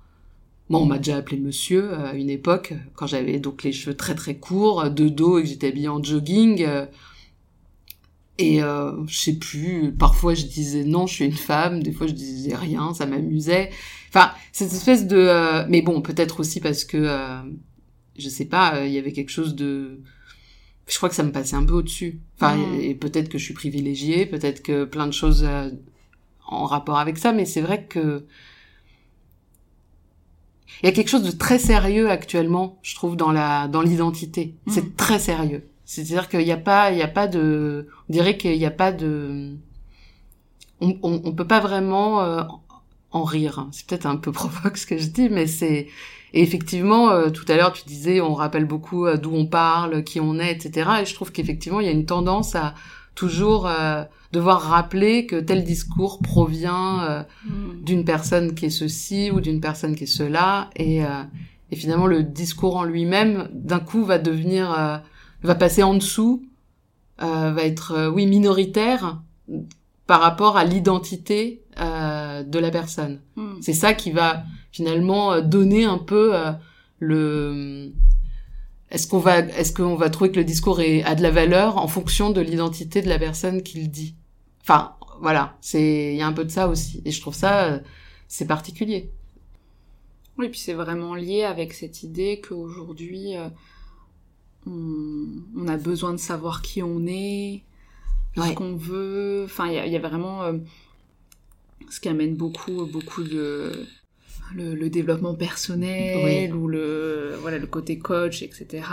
moi, 0.69 0.79
on 0.79 0.85
m'a 0.85 0.99
déjà 0.99 1.17
appelé 1.17 1.37
monsieur 1.37 1.91
euh, 1.91 2.11
à 2.11 2.13
une 2.13 2.29
époque, 2.29 2.73
quand 2.95 3.05
j'avais 3.05 3.39
donc 3.39 3.63
les 3.63 3.73
cheveux 3.73 3.97
très 3.97 4.15
très 4.15 4.35
courts, 4.35 4.89
de 4.89 5.09
dos 5.09 5.37
et 5.37 5.43
que 5.43 5.49
j'étais 5.49 5.67
habillée 5.67 5.89
en 5.89 6.01
jogging. 6.01 6.65
Et 8.37 8.63
euh, 8.63 9.05
je 9.07 9.17
sais 9.17 9.37
plus, 9.37 9.93
parfois 9.93 10.33
je 10.33 10.45
disais 10.45 10.83
non, 10.83 11.05
je 11.07 11.13
suis 11.15 11.25
une 11.25 11.31
femme, 11.33 11.83
des 11.83 11.91
fois 11.91 12.07
je 12.07 12.13
disais 12.13 12.55
rien, 12.55 12.93
ça 12.93 13.05
m'amusait. 13.05 13.69
Enfin, 14.09 14.31
cette 14.51 14.73
espèce 14.73 15.07
de... 15.07 15.15
euh, 15.17 15.65
mais 15.69 15.81
bon, 15.81 16.01
peut-être 16.01 16.39
aussi 16.39 16.59
parce 16.59 16.83
que, 16.85 16.97
euh, 16.97 17.41
je 18.17 18.29
sais 18.29 18.45
pas, 18.45 18.75
euh, 18.77 18.87
il 18.87 18.93
y 18.93 18.97
avait 18.97 19.13
quelque 19.13 19.29
chose 19.31 19.55
de... 19.55 20.01
Je 20.87 20.97
crois 20.97 21.07
que 21.09 21.15
ça 21.15 21.23
me 21.23 21.31
passait 21.31 21.55
un 21.55 21.63
peu 21.65 21.73
au-dessus. 21.75 22.19
Enfin, 22.35 22.57
Mhm. 22.57 22.79
et, 22.81 22.89
et 22.89 22.95
peut-être 22.95 23.29
que 23.29 23.37
je 23.37 23.43
suis 23.45 23.53
privilégiée, 23.53 24.25
peut-être 24.25 24.61
que 24.63 24.85
plein 24.85 25.07
de 25.07 25.13
choses 25.13 25.43
euh, 25.47 25.69
en 26.47 26.65
rapport 26.65 26.97
avec 26.99 27.17
ça, 27.17 27.31
mais 27.33 27.45
c'est 27.45 27.61
vrai 27.61 27.85
que 27.85 28.25
il 30.81 30.85
y 30.87 30.89
a 30.89 30.91
quelque 30.93 31.09
chose 31.09 31.23
de 31.23 31.31
très 31.31 31.59
sérieux 31.59 32.09
actuellement, 32.09 32.79
je 32.81 32.95
trouve, 32.95 33.15
dans 33.15 33.31
la 33.31 33.67
dans 33.67 33.81
l'identité. 33.81 34.55
C'est 34.67 34.95
très 34.97 35.19
sérieux. 35.19 35.67
C'est-à-dire 35.91 36.29
qu'il 36.29 36.45
n'y 36.45 36.53
a 36.53 36.57
pas, 36.57 36.89
il 36.93 36.97
y 36.97 37.01
a 37.01 37.09
pas 37.09 37.27
de, 37.27 37.89
on 38.07 38.13
dirait 38.13 38.37
qu'il 38.37 38.57
n'y 38.57 38.65
a 38.65 38.71
pas 38.71 38.93
de, 38.93 39.57
on, 40.79 40.97
on, 41.03 41.21
on 41.25 41.33
peut 41.33 41.45
pas 41.45 41.59
vraiment 41.59 42.21
euh, 42.21 42.43
en 43.11 43.25
rire. 43.25 43.67
C'est 43.73 43.85
peut-être 43.87 44.05
un 44.05 44.15
peu 44.15 44.31
provoque 44.41 44.77
ce 44.77 44.85
que 44.85 44.97
je 44.97 45.07
dis, 45.07 45.27
mais 45.27 45.47
c'est, 45.47 45.89
et 46.33 46.41
effectivement, 46.41 47.09
euh, 47.09 47.29
tout 47.29 47.43
à 47.49 47.57
l'heure 47.57 47.73
tu 47.73 47.83
disais, 47.85 48.21
on 48.21 48.33
rappelle 48.33 48.63
beaucoup 48.63 49.05
euh, 49.05 49.17
d'où 49.17 49.33
on 49.33 49.45
parle, 49.45 50.05
qui 50.05 50.21
on 50.21 50.39
est, 50.39 50.53
etc. 50.53 50.89
Et 51.01 51.05
je 51.05 51.13
trouve 51.13 51.33
qu'effectivement, 51.33 51.81
il 51.81 51.87
y 51.87 51.89
a 51.89 51.93
une 51.93 52.05
tendance 52.05 52.55
à 52.55 52.73
toujours 53.13 53.67
euh, 53.67 54.05
devoir 54.31 54.61
rappeler 54.61 55.25
que 55.25 55.35
tel 55.35 55.65
discours 55.65 56.19
provient 56.19 57.25
Hmm. 57.45 57.83
d'une 57.83 58.05
personne 58.05 58.55
qui 58.55 58.67
est 58.67 58.69
ceci 58.69 59.29
ou 59.29 59.41
d'une 59.41 59.59
personne 59.59 59.93
qui 59.97 60.05
est 60.05 60.07
cela 60.07 60.69
et, 60.77 61.01
et 61.71 61.75
finalement 61.75 62.07
le 62.07 62.23
discours 62.23 62.77
en 62.77 62.85
lui-même 62.85 63.49
d'un 63.51 63.79
coup 63.81 64.05
va 64.05 64.19
devenir 64.19 65.01
va 65.43 65.55
passer 65.55 65.83
en 65.83 65.93
dessous 65.93 66.45
euh, 67.21 67.51
va 67.51 67.63
être 67.63 67.91
euh, 67.93 68.09
oui 68.09 68.25
minoritaire 68.25 69.21
par 70.07 70.21
rapport 70.21 70.57
à 70.57 70.65
l'identité 70.65 71.63
euh, 71.79 72.43
de 72.43 72.59
la 72.59 72.71
personne. 72.71 73.21
Hmm. 73.35 73.55
c'est 73.61 73.73
ça 73.73 73.93
qui 73.93 74.11
va 74.11 74.43
finalement 74.71 75.33
euh, 75.33 75.41
donner 75.41 75.85
un 75.85 75.97
peu 75.97 76.35
euh, 76.35 76.51
le 76.99 77.91
est-ce 78.89 79.07
qu'on 79.07 79.19
va 79.19 79.39
est-ce 79.39 79.71
qu'on 79.73 79.95
va 79.95 80.09
trouver 80.09 80.31
que 80.31 80.37
le 80.37 80.43
discours 80.43 80.81
est, 80.81 81.03
a 81.03 81.15
de 81.15 81.21
la 81.21 81.31
valeur 81.31 81.77
en 81.77 81.87
fonction 81.87 82.29
de 82.29 82.41
l'identité 82.41 83.01
de 83.01 83.09
la 83.09 83.19
personne 83.19 83.63
qui 83.63 83.81
le 83.81 83.87
dit. 83.87 84.15
Enfin 84.63 84.95
voilà 85.21 85.55
c'est 85.61 86.13
il 86.13 86.17
y 86.17 86.21
a 86.21 86.27
un 86.27 86.33
peu 86.33 86.45
de 86.45 86.51
ça 86.51 86.67
aussi. 86.67 87.01
Et 87.05 87.11
je 87.11 87.21
trouve 87.21 87.35
ça 87.35 87.79
c'est 88.27 88.47
particulier. 88.47 89.11
Oui, 90.37 90.49
puis 90.49 90.59
c'est 90.59 90.73
vraiment 90.73 91.13
lié 91.13 91.43
avec 91.43 91.73
cette 91.73 92.03
idée 92.03 92.41
qu'aujourd'hui, 92.41 93.37
euh, 93.37 93.49
on, 94.67 95.25
on 95.57 95.67
a 95.67 95.77
besoin 95.77 96.11
de 96.13 96.17
savoir 96.19 96.61
qui 96.61 96.81
on 96.83 97.05
est, 97.07 97.63
ce 98.37 98.53
qu'on 98.53 98.75
veut. 98.75 99.43
Enfin, 99.45 99.67
il 99.67 99.73
y, 99.73 99.77
a- 99.79 99.85
il 99.85 99.91
y 99.93 99.95
a 99.95 99.99
vraiment 99.99 100.43
euh, 100.43 100.53
ce 101.89 101.99
qui 101.99 102.09
amène 102.09 102.35
beaucoup, 102.35 102.85
beaucoup 102.85 103.23
de 103.23 103.85
le, 104.55 104.75
le 104.75 104.89
développement 104.89 105.33
personnel 105.35 106.49
Oui. 106.51 106.51
ou 106.57 106.67
le 106.67 107.35
voilà 107.41 107.57
le 107.57 107.67
côté 107.67 107.97
coach, 107.99 108.41
etc. 108.43 108.83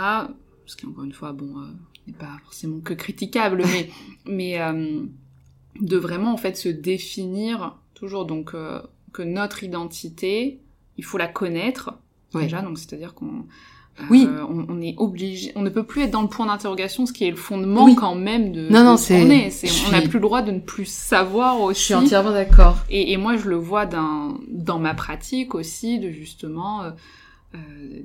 Ce 0.65 0.75
qui 0.75 0.85
encore 0.85 1.03
une 1.03 1.13
fois, 1.13 1.33
bon, 1.33 1.59
euh, 1.59 1.65
n'est 2.07 2.13
pas 2.13 2.37
forcément 2.43 2.79
que 2.79 2.93
critiquable, 2.93 3.63
mais 3.65 3.89
mais 4.25 4.61
euh, 4.61 5.03
de 5.79 5.97
vraiment 5.97 6.33
en 6.33 6.37
fait 6.37 6.55
se 6.57 6.69
définir 6.69 7.77
toujours 7.93 8.25
donc 8.25 8.53
que 9.13 9.21
notre 9.23 9.63
identité, 9.63 10.59
il 10.97 11.03
faut 11.03 11.17
la 11.17 11.27
connaître 11.27 11.93
déjà, 12.33 12.61
donc 12.61 12.77
c'est-à-dire 12.77 13.13
qu'on 13.13 13.45
euh, 13.99 14.03
Oui. 14.09 14.27
on, 14.27 14.65
on 14.69 14.81
est 14.81 14.95
obligé, 14.97 15.51
on 15.55 15.61
ne 15.61 15.69
peut 15.69 15.83
plus 15.83 16.03
être 16.03 16.11
dans 16.11 16.21
le 16.21 16.27
point 16.29 16.45
d'interrogation, 16.45 17.05
ce 17.05 17.13
qui 17.13 17.25
est 17.25 17.29
le 17.31 17.35
fondement 17.35 17.85
Oui. 17.85 17.95
quand 17.95 18.15
même 18.15 18.51
de, 18.51 18.69
Non, 18.69 18.83
non, 18.83 18.93
de 18.93 18.97
ce 18.99 19.07
qu'on 19.13 19.29
est. 19.29 19.51
On 19.87 19.91
n'a 19.91 19.99
suis- 19.99 20.07
plus 20.09 20.17
le 20.19 20.23
droit 20.23 20.41
de 20.41 20.51
ne 20.51 20.59
plus 20.59 20.85
savoir 20.87 21.59
aussi. 21.61 21.79
je 21.79 21.85
suis 21.85 21.93
entièrement 21.95 22.31
d'accord 22.31 22.77
Et, 22.89 23.11
et 23.11 23.17
moi, 23.17 23.35
je 23.37 23.47
le 23.49 23.55
vois 23.57 23.85
dans, 23.85 24.37
dans 24.47 24.79
ma 24.79 24.93
pratique 24.93 25.53
aussi, 25.55 25.99
de 25.99 26.11
justement 26.11 26.83
euh, 26.83 26.91
euh, 27.55 27.57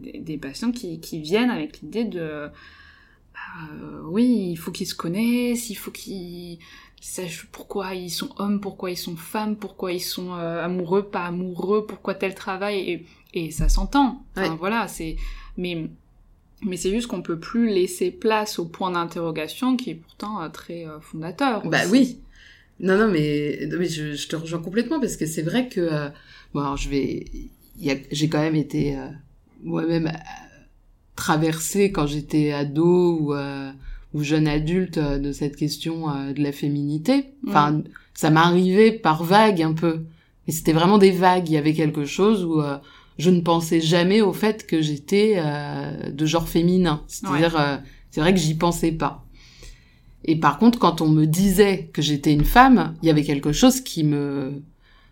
des, 0.03 0.19
des 0.21 0.37
patients 0.39 0.73
qui, 0.73 1.01
qui 1.01 1.21
viennent 1.21 1.51
avec 1.51 1.81
l'idée 1.81 2.05
de 2.05 2.21
euh, 2.21 4.01
oui, 4.07 4.49
il 4.53 4.57
faut 4.57 4.71
qu'ils 4.71 4.87
se 4.87 4.95
connaissent, 4.95 5.71
il 5.71 5.75
faut 5.75 5.91
qu'ils 5.91 6.59
sachent 7.01 7.47
pourquoi 7.53 7.95
ils 7.95 8.11
sont 8.11 8.31
hommes, 8.39 8.61
pourquoi 8.61 8.91
ils 8.91 8.97
sont 8.97 9.17
femmes, 9.17 9.57
pourquoi 9.57 9.93
ils 9.93 10.01
sont 10.01 10.33
euh, 10.33 10.65
amoureux, 10.65 11.03
pas 11.03 11.27
amoureux, 11.27 11.85
pourquoi 11.87 12.15
tel 12.15 12.35
travail, 12.35 12.79
et, 12.91 13.07
et 13.35 13.51
ça 13.51 13.69
s'entend. 13.69 14.23
Enfin, 14.37 14.51
Ouais. 14.51 14.57
voilà, 14.59 14.89
c'est 14.89 15.17
mais 15.57 15.89
mais 16.63 16.77
c'est 16.77 16.91
juste 16.91 17.09
qu'on 17.09 17.23
peut 17.23 17.39
plus 17.39 17.69
laisser 17.69 18.11
place 18.11 18.59
au 18.59 18.65
point 18.65 18.91
d'interrogation 18.91 19.77
qui 19.77 19.91
est 19.91 19.95
pourtant 19.95 20.41
euh, 20.43 20.49
très 20.49 20.87
euh, 20.87 21.01
fondateur. 21.01 21.67
Bah 21.67 21.81
aussi. 21.83 21.91
oui. 21.91 22.19
Non, 22.81 22.99
non, 22.99 23.09
mais, 23.09 23.69
mais 23.79 23.89
je, 23.89 24.15
je 24.15 24.29
te 24.29 24.37
rejoins 24.37 24.61
complètement 24.61 24.99
parce 25.01 25.17
que 25.17 25.27
c'est 25.27 25.43
vrai 25.43 25.69
que, 25.69 25.81
euh, 25.81 26.09
bon, 26.53 26.61
alors 26.61 26.77
je 26.77 26.89
vais, 26.89 27.27
j'ai 27.79 28.29
quand 28.29 28.41
même 28.41 28.57
été 28.57 28.97
euh, 28.97 29.07
moi-même 29.63 30.09
euh, 30.09 30.19
traversée 31.15 31.93
quand 31.93 32.07
j'étais 32.07 32.53
ado 32.53 33.19
ou, 33.21 33.35
ou 34.15 34.23
jeune 34.23 34.49
adulte 34.49 34.99
de 34.99 35.33
cette 35.33 35.57
question 35.57 36.07
de 36.33 36.43
la 36.43 36.51
féminité. 36.51 37.27
Enfin, 37.47 37.83
ça 38.15 38.31
m'arrivait 38.31 38.91
par 38.93 39.23
vagues 39.23 39.63
un 39.63 39.75
peu. 39.75 40.01
Mais 40.47 40.53
c'était 40.53 40.73
vraiment 40.73 40.99
des 40.99 41.13
vagues. 41.13 41.49
Il 41.49 41.55
y 41.55 41.57
avait 41.57 41.73
quelque 41.73 42.05
chose 42.05 42.45
où 42.45 42.61
je 43.19 43.31
ne 43.31 43.41
pensais 43.41 43.81
jamais 43.81 44.21
au 44.21 44.33
fait 44.33 44.67
que 44.67 44.81
j'étais 44.83 45.35
euh, 45.39 46.11
de 46.11 46.27
genre 46.27 46.49
féminin. 46.49 47.03
C'est-à-dire, 47.07 47.57
euh, 47.59 47.77
c'est 48.11 48.21
vrai 48.21 48.35
que 48.35 48.41
j'y 48.41 48.55
pensais 48.55 48.93
pas. 48.93 49.25
Et 50.25 50.37
par 50.37 50.59
contre, 50.59 50.79
quand 50.79 51.01
on 51.01 51.09
me 51.09 51.27
disait 51.27 51.91
que 51.93 52.01
j'étais 52.03 52.33
une 52.33 52.45
femme, 52.45 52.95
il 53.03 53.07
y 53.07 53.11
avait 53.11 53.25
quelque 53.25 53.53
chose 53.53 53.81
qui 53.81 54.05
me, 54.05 54.63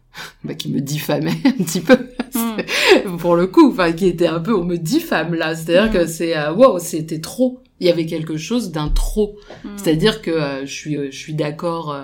bah, 0.44 0.54
qui 0.54 0.70
me 0.70 0.80
diffamait 0.80 1.36
un 1.44 1.62
petit 1.64 1.80
peu, 1.80 1.98
Mm. 2.34 3.16
pour 3.18 3.36
le 3.36 3.46
coup, 3.46 3.70
enfin, 3.72 3.92
qui 3.92 4.06
était 4.06 4.26
un 4.26 4.40
peu, 4.40 4.54
on 4.56 4.64
me 4.64 4.76
diffame 4.78 5.34
là. 5.34 5.54
C'est-à-dire 5.54 5.90
Mm. 5.90 5.92
que 5.94 6.06
c'est, 6.06 6.34
euh, 6.36 6.52
wow, 6.54 6.78
c'était 6.78 7.20
trop. 7.20 7.60
Il 7.78 7.86
y 7.86 7.90
avait 7.90 8.06
quelque 8.06 8.36
chose 8.38 8.70
d'un 8.70 8.88
trop. 8.88 9.36
Mm. 9.64 9.68
C'est-à-dire 9.76 10.22
que 10.22 10.30
euh, 10.30 10.64
je 10.66 10.72
suis, 10.72 10.96
euh, 10.96 11.08
je 11.10 11.16
suis 11.18 11.34
d'accord 11.34 11.94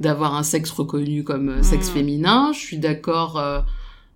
d'avoir 0.00 0.34
un 0.34 0.42
sexe 0.42 0.70
reconnu 0.70 1.24
comme 1.24 1.62
sexe 1.62 1.90
féminin. 1.90 2.52
Je 2.54 2.58
suis 2.58 2.78
d'accord 2.78 3.38
euh, 3.38 3.60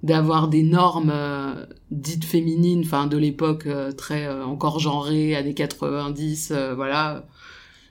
d'avoir 0.05 0.47
des 0.47 0.63
normes 0.63 1.11
euh, 1.13 1.67
dites 1.91 2.25
féminines, 2.25 2.83
enfin 2.85 3.09
de 3.09 3.17
l'époque 3.17 3.67
euh, 3.67 3.91
très 3.91 4.27
euh, 4.27 4.45
encore 4.45 4.79
genrées, 4.79 5.35
années 5.35 5.55
90, 5.55 6.53
voilà. 6.77 7.27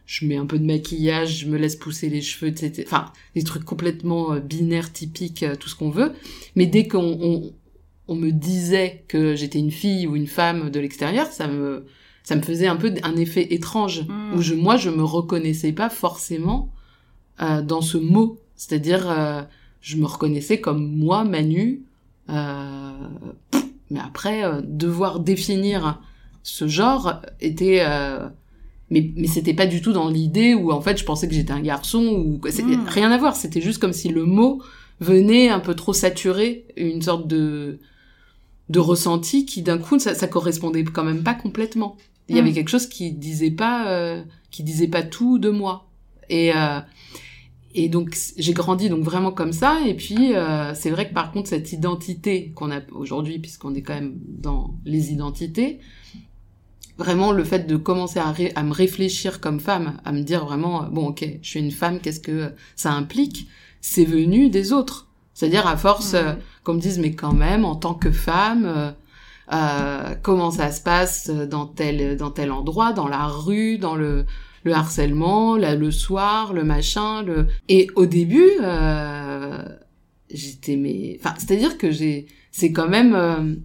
Je 0.06 0.26
mets 0.26 0.38
un 0.38 0.46
peu 0.46 0.60
de 0.60 0.66
maquillage, 0.66 1.40
je 1.40 1.48
me 1.48 1.58
laisse 1.58 1.76
pousser 1.76 2.10
les 2.10 2.22
cheveux, 2.22 2.50
etc. 2.50 2.84
Enfin, 2.86 3.12
des 3.36 3.44
trucs 3.44 3.64
complètement 3.64 4.38
binaires, 4.38 4.92
typiques, 4.92 5.46
tout 5.60 5.70
ce 5.70 5.76
qu'on 5.76 5.90
veut. 5.90 6.12
Mais 6.56 6.66
dès 6.66 6.88
qu'on 6.88 7.18
on, 7.22 7.54
on 8.10 8.16
me 8.16 8.32
disait 8.32 9.06
que 9.08 9.36
j'étais 9.36 9.60
une 9.60 9.72
fille 9.72 10.06
ou 10.08 10.16
une 10.16 10.28
femme 10.28 10.70
de 10.70 10.80
l'extérieur, 10.80 11.28
ça 11.28 11.48
me 11.48 11.86
ça 12.24 12.36
me 12.38 12.42
faisait 12.42 12.68
un 12.68 12.78
peu 12.78 12.94
un 13.04 13.16
effet 13.18 13.54
étrange 13.54 14.06
Mm. 14.34 14.38
où 14.38 14.42
je 14.42 14.56
moi 14.56 14.78
je 14.78 14.90
me 14.90 15.04
reconnaissais 15.04 15.74
pas 15.74 15.90
forcément 15.90 16.72
euh, 17.42 17.62
dans 17.62 17.82
ce 17.82 17.98
mot 17.98 18.40
c'est-à-dire 18.56 19.10
euh, 19.10 19.42
je 19.82 19.98
me 19.98 20.06
reconnaissais 20.06 20.60
comme 20.60 20.96
moi 20.98 21.24
Manu 21.24 21.82
euh, 21.82 21.88
mais 22.28 24.00
après 24.00 24.44
euh, 24.44 24.62
devoir 24.64 25.20
définir 25.20 26.02
ce 26.44 26.68
genre 26.68 27.22
était 27.42 27.84
euh, 27.86 28.28
mais 28.90 29.12
mais 29.16 29.28
c'était 29.28 29.54
pas 29.54 29.66
du 29.66 29.82
tout 29.82 29.94
dans 29.94 30.10
l'idée 30.10 30.54
où 30.54 30.72
en 30.72 30.82
fait 30.82 30.98
je 30.98 31.06
pensais 31.06 31.28
que 31.28 31.34
j'étais 31.34 31.54
un 31.54 31.62
garçon 31.62 32.06
ou 32.06 32.38
que 32.38 32.52
c'est 32.52 32.64
Mm. 32.64 32.86
rien 32.88 33.12
à 33.12 33.18
voir. 33.18 33.36
C'était 33.36 33.62
juste 33.62 33.80
comme 33.80 33.94
si 33.94 34.10
le 34.10 34.26
mot 34.26 34.62
venait 35.00 35.50
un 35.50 35.60
peu 35.60 35.74
trop 35.76 35.94
saturer 35.94 36.66
une 36.78 37.02
sorte 37.02 37.28
de 37.28 37.80
de 38.70 38.80
ressenti 38.80 39.46
qui 39.46 39.62
d'un 39.62 39.78
coup 39.78 40.00
ça, 40.00 40.16
ça 40.16 40.28
correspondait 40.28 40.84
quand 40.84 41.04
même 41.04 41.24
pas 41.24 41.34
complètement. 41.34 41.98
Il 42.30 42.38
y 42.38 42.40
avait 42.40 42.54
quelque 42.54 42.70
chose 42.70 42.88
qui 42.88 43.12
disait 43.12 43.52
pas 43.52 43.88
euh, 43.90 44.24
qui 44.50 44.64
disait 44.64 44.88
pas 44.88 45.04
tout 45.04 45.40
de 45.40 45.50
moi. 45.50 45.88
Et 46.30 46.54
euh, 46.56 46.80
et 47.76 47.90
donc 47.90 48.16
j'ai 48.38 48.54
grandi 48.54 48.90
donc 48.90 49.04
vraiment 49.04 49.32
comme 49.32 49.54
ça. 49.54 49.80
Et 49.86 49.96
puis 49.96 50.36
euh, 50.36 50.74
c'est 50.76 50.90
vrai 50.90 51.08
que 51.10 51.14
par 51.14 51.32
contre 51.32 51.50
cette 51.50 51.72
identité 51.72 52.52
qu'on 52.56 52.72
a 52.72 52.80
aujourd'hui 52.92 53.40
puisqu'on 53.40 53.74
est 53.76 53.82
quand 53.82 53.96
même 53.96 54.16
dans 54.28 54.76
les 54.86 55.12
identités 55.12 55.80
vraiment 56.98 57.32
le 57.32 57.44
fait 57.44 57.66
de 57.66 57.76
commencer 57.76 58.20
à, 58.20 58.32
ré- 58.32 58.52
à 58.56 58.64
me 58.64 58.72
réfléchir 58.72 59.40
comme 59.42 59.60
femme 59.60 59.98
à 60.06 60.12
me 60.12 60.22
dire 60.22 60.46
vraiment 60.46 60.84
euh, 60.84 60.88
bon 60.90 61.08
ok 61.08 61.26
je 61.42 61.48
suis 61.50 61.60
une 61.60 61.72
femme 61.72 62.00
qu'est-ce 62.00 62.20
que 62.20 62.52
ça 62.76 62.92
implique 62.94 63.48
c'est 63.82 64.06
venu 64.06 64.50
des 64.50 64.72
autres. 64.72 65.08
C'est-à-dire 65.34 65.66
à 65.68 65.76
force 65.76 66.14
euh, 66.14 66.34
qu'on 66.64 66.76
me 66.76 66.80
dise 66.80 67.00
mais 67.00 67.14
quand 67.14 67.34
même 67.34 67.66
en 67.66 67.76
tant 67.76 67.96
que 67.96 68.12
femme 68.12 68.66
euh, 68.66 68.92
euh, 69.52 70.16
comment 70.22 70.52
ça 70.52 70.72
se 70.72 70.82
passe 70.82 71.30
dans 71.30 71.66
tel 71.66 72.16
dans 72.16 72.30
tel 72.32 72.52
endroit 72.52 72.94
dans 72.94 73.08
la 73.08 73.26
rue 73.26 73.78
dans 73.80 73.96
le 73.96 74.26
le 74.64 74.74
harcèlement 74.74 75.56
là, 75.58 75.76
le 75.76 75.92
soir 75.92 76.54
le 76.54 76.64
machin 76.64 77.24
le 77.24 77.48
et 77.70 77.88
au 77.96 78.06
début 78.06 78.50
euh, 78.62 79.64
j'étais 80.30 80.76
mais 80.76 81.18
enfin 81.20 81.36
c'est 81.38 81.52
à 81.52 81.56
dire 81.56 81.78
que 81.78 81.92
j'ai 81.92 82.28
c'est 82.52 82.72
quand 82.72 82.88
même 82.88 83.14
euh, 83.16 83.56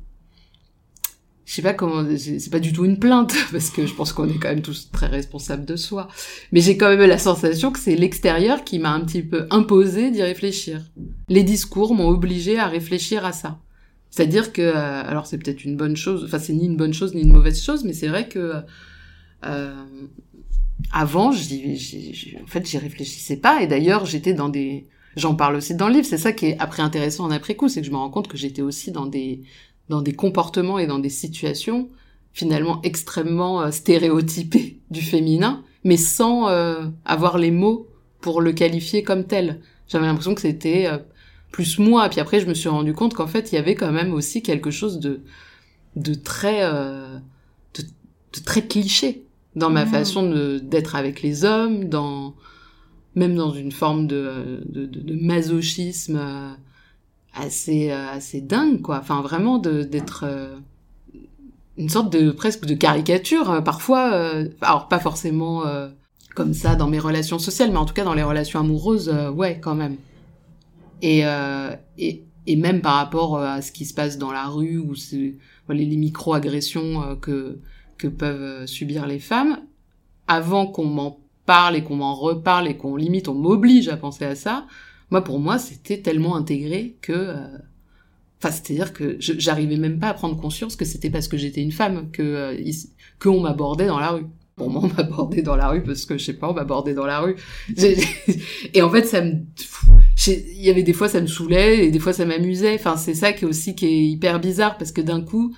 je 1.48 1.54
sais 1.54 1.62
pas 1.62 1.72
comment 1.72 2.04
c'est 2.18 2.38
c'est 2.38 2.50
pas 2.50 2.60
du 2.60 2.74
tout 2.74 2.84
une 2.84 2.98
plainte 2.98 3.34
parce 3.52 3.70
que 3.70 3.86
je 3.86 3.94
pense 3.94 4.12
qu'on 4.12 4.28
est 4.28 4.38
quand 4.38 4.50
même 4.50 4.60
tous 4.60 4.90
très 4.92 5.06
responsables 5.06 5.64
de 5.64 5.76
soi 5.76 6.08
mais 6.52 6.60
j'ai 6.60 6.76
quand 6.76 6.90
même 6.94 7.08
la 7.08 7.16
sensation 7.16 7.72
que 7.72 7.78
c'est 7.78 7.96
l'extérieur 7.96 8.64
qui 8.64 8.78
m'a 8.78 8.92
un 8.92 9.00
petit 9.00 9.22
peu 9.22 9.46
imposé 9.50 10.10
d'y 10.10 10.22
réfléchir. 10.22 10.82
Les 11.28 11.42
discours 11.42 11.94
m'ont 11.94 12.08
obligé 12.08 12.58
à 12.58 12.66
réfléchir 12.66 13.24
à 13.24 13.32
ça. 13.32 13.60
C'est-à-dire 14.10 14.52
que 14.52 14.60
euh, 14.60 15.02
alors 15.06 15.26
c'est 15.26 15.38
peut-être 15.38 15.64
une 15.64 15.76
bonne 15.76 15.96
chose 15.96 16.22
enfin 16.26 16.38
c'est 16.38 16.52
ni 16.52 16.66
une 16.66 16.76
bonne 16.76 16.92
chose 16.92 17.14
ni 17.14 17.22
une 17.22 17.32
mauvaise 17.32 17.62
chose 17.62 17.82
mais 17.84 17.94
c'est 17.94 18.08
vrai 18.08 18.28
que 18.28 18.52
euh, 19.46 19.84
avant 20.92 21.32
j'y, 21.32 21.76
j'y- 21.76 22.14
j'y- 22.14 22.36
en 22.42 22.46
fait 22.46 22.66
j'y 22.66 22.78
réfléchissais 22.78 23.36
pas. 23.36 23.62
Et 23.62 23.66
d'ailleurs 23.66 24.06
j'étais 24.06 24.34
dans 24.34 24.48
des 24.48 24.86
j'en 25.16 25.34
parle 25.34 25.56
aussi 25.56 25.74
dans 25.74 25.88
le 25.88 25.94
livre. 25.94 26.06
C'est 26.06 26.18
ça 26.18 26.32
qui 26.32 26.46
est 26.46 26.58
après 26.58 26.82
intéressant 26.82 27.24
en 27.24 27.30
après 27.30 27.54
coup 27.56 27.68
c'est 27.68 27.80
que 27.80 27.86
je 27.86 27.92
me 27.92 27.96
rends 27.96 28.10
compte 28.10 28.28
que 28.28 28.36
j'étais 28.36 28.62
aussi 28.62 28.92
dans 28.92 29.06
des 29.06 29.42
dans 29.88 30.02
des 30.02 30.12
comportements 30.12 30.78
et 30.78 30.86
dans 30.86 30.98
des 30.98 31.08
situations 31.10 31.88
finalement 32.32 32.80
extrêmement 32.82 33.62
euh, 33.62 33.70
stéréotypées 33.70 34.80
du 34.90 35.02
féminin 35.02 35.62
mais 35.84 35.96
sans 35.96 36.48
euh, 36.48 36.86
avoir 37.04 37.38
les 37.38 37.50
mots 37.50 37.86
pour 38.20 38.40
le 38.40 38.52
qualifier 38.52 39.02
comme 39.02 39.24
tel. 39.24 39.60
J'avais 39.88 40.06
l'impression 40.06 40.34
que 40.34 40.40
c'était 40.40 40.86
euh, 40.86 40.98
plus 41.52 41.78
moi. 41.78 42.08
Puis 42.08 42.20
après 42.20 42.40
je 42.40 42.46
me 42.46 42.54
suis 42.54 42.68
rendu 42.68 42.92
compte 42.92 43.14
qu'en 43.14 43.26
fait 43.26 43.52
il 43.52 43.54
y 43.54 43.58
avait 43.58 43.74
quand 43.74 43.92
même 43.92 44.12
aussi 44.12 44.42
quelque 44.42 44.70
chose 44.70 44.98
de 45.00 45.22
de 45.96 46.14
très 46.14 46.60
euh, 46.62 47.18
de, 47.74 47.82
de 47.82 48.44
très 48.44 48.66
cliché 48.66 49.24
dans 49.56 49.70
ma 49.70 49.84
Mm. 49.84 49.88
façon 49.88 50.58
d'être 50.62 50.94
avec 50.96 51.22
les 51.22 51.44
hommes 51.44 51.88
dans 51.88 52.34
même 53.14 53.34
dans 53.34 53.52
une 53.52 53.72
forme 53.72 54.06
de 54.06 54.60
de, 54.66 54.86
de, 54.86 55.00
de 55.00 55.14
masochisme 55.14 56.16
euh, 56.16 56.52
assez 57.34 57.90
euh, 57.90 58.08
assez 58.10 58.40
dingue 58.40 58.80
quoi 58.82 58.98
enfin 59.00 59.22
vraiment 59.22 59.58
d'être 59.58 60.24
euh, 60.26 60.56
une 61.76 61.88
sorte 61.88 62.12
de 62.12 62.30
presque 62.30 62.64
de 62.66 62.74
caricature 62.74 63.62
parfois 63.64 64.10
alors 64.60 64.88
pas 64.88 64.98
forcément 64.98 65.62
comme 66.34 66.52
ça 66.52 66.74
dans 66.74 66.88
mes 66.88 66.98
relations 66.98 67.38
sociales 67.38 67.70
mais 67.70 67.76
en 67.76 67.84
tout 67.84 67.94
cas 67.94 68.02
dans 68.04 68.14
les 68.14 68.24
relations 68.24 68.58
amoureuses 68.58 69.08
ouais 69.34 69.60
quand 69.60 69.76
même 69.76 69.96
et 71.02 71.22
et 71.98 72.24
et 72.48 72.56
même 72.56 72.80
par 72.80 72.94
rapport 72.96 73.38
à 73.38 73.62
ce 73.62 73.70
qui 73.70 73.84
se 73.84 73.94
passe 73.94 74.18
dans 74.18 74.32
la 74.32 74.46
rue 74.46 74.78
ou 74.78 74.94
les 75.68 75.96
micro-agressions 75.96 77.16
que 77.20 77.60
que 77.98 78.08
peuvent 78.08 78.40
euh, 78.40 78.66
subir 78.66 79.06
les 79.06 79.18
femmes 79.18 79.60
avant 80.26 80.66
qu'on 80.66 80.84
m'en 80.84 81.20
parle 81.46 81.76
et 81.76 81.82
qu'on 81.82 81.96
m'en 81.96 82.14
reparle 82.14 82.68
et 82.68 82.76
qu'on 82.76 82.96
limite 82.96 83.28
on 83.28 83.34
m'oblige 83.34 83.88
à 83.88 83.96
penser 83.96 84.24
à 84.24 84.34
ça. 84.34 84.66
Moi 85.10 85.22
pour 85.24 85.40
moi 85.40 85.58
c'était 85.58 85.98
tellement 85.98 86.36
intégré 86.36 86.96
que 87.00 87.12
euh, 87.12 87.46
enfin 88.38 88.50
c'est-à-dire 88.50 88.92
que 88.92 89.16
j'arrivais 89.18 89.76
même 89.76 89.98
pas 89.98 90.08
à 90.08 90.14
prendre 90.14 90.40
conscience 90.40 90.76
que 90.76 90.84
c'était 90.84 91.10
parce 91.10 91.28
que 91.28 91.36
j'étais 91.36 91.62
une 91.62 91.72
femme 91.72 92.10
que 92.12 92.22
euh, 92.22 92.72
qu'on 93.18 93.40
m'abordait 93.40 93.86
dans 93.86 93.98
la 93.98 94.10
rue. 94.10 94.26
Pour 94.56 94.70
moi 94.70 94.82
on 94.84 94.88
m'abordait 94.94 95.42
dans 95.42 95.56
la 95.56 95.68
rue 95.68 95.82
parce 95.82 96.04
que 96.04 96.18
je 96.18 96.24
sais 96.24 96.34
pas 96.34 96.50
on 96.50 96.54
m'abordait 96.54 96.94
dans 96.94 97.06
la 97.06 97.20
rue. 97.20 97.36
Et 98.74 98.82
en 98.82 98.90
fait 98.90 99.04
ça 99.04 99.22
me 99.22 99.44
il 100.26 100.62
y 100.62 100.68
avait 100.68 100.82
des 100.82 100.92
fois 100.92 101.08
ça 101.08 101.20
me 101.20 101.26
saoulait 101.26 101.86
et 101.86 101.90
des 101.90 102.00
fois 102.00 102.12
ça 102.12 102.26
m'amusait. 102.26 102.74
Enfin 102.74 102.96
c'est 102.96 103.14
ça 103.14 103.32
qui 103.32 103.44
est 103.44 103.48
aussi 103.48 103.74
qui 103.74 103.86
est 103.86 104.04
hyper 104.04 104.40
bizarre 104.40 104.76
parce 104.76 104.92
que 104.92 105.00
d'un 105.00 105.22
coup 105.22 105.54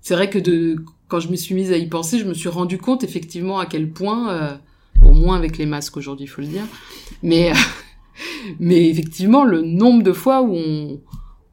c'est 0.00 0.14
vrai 0.14 0.28
que 0.28 0.38
de 0.38 0.76
quand 1.10 1.20
je 1.20 1.28
me 1.28 1.36
suis 1.36 1.54
mise 1.54 1.72
à 1.72 1.76
y 1.76 1.86
penser 1.88 2.18
je 2.18 2.24
me 2.24 2.34
suis 2.34 2.48
rendu 2.48 2.78
compte 2.78 3.04
effectivement 3.04 3.58
à 3.58 3.66
quel 3.66 3.90
point 3.90 4.32
euh, 4.32 4.54
au 5.04 5.12
moins 5.12 5.36
avec 5.36 5.58
les 5.58 5.66
masques 5.66 5.96
aujourd'hui 5.96 6.24
il 6.24 6.28
faut 6.28 6.40
le 6.40 6.46
dire 6.46 6.64
mais 7.22 7.52
mais 8.60 8.88
effectivement 8.88 9.44
le 9.44 9.60
nombre 9.60 10.02
de 10.02 10.12
fois 10.12 10.40
où 10.40 10.54
on 10.54 11.00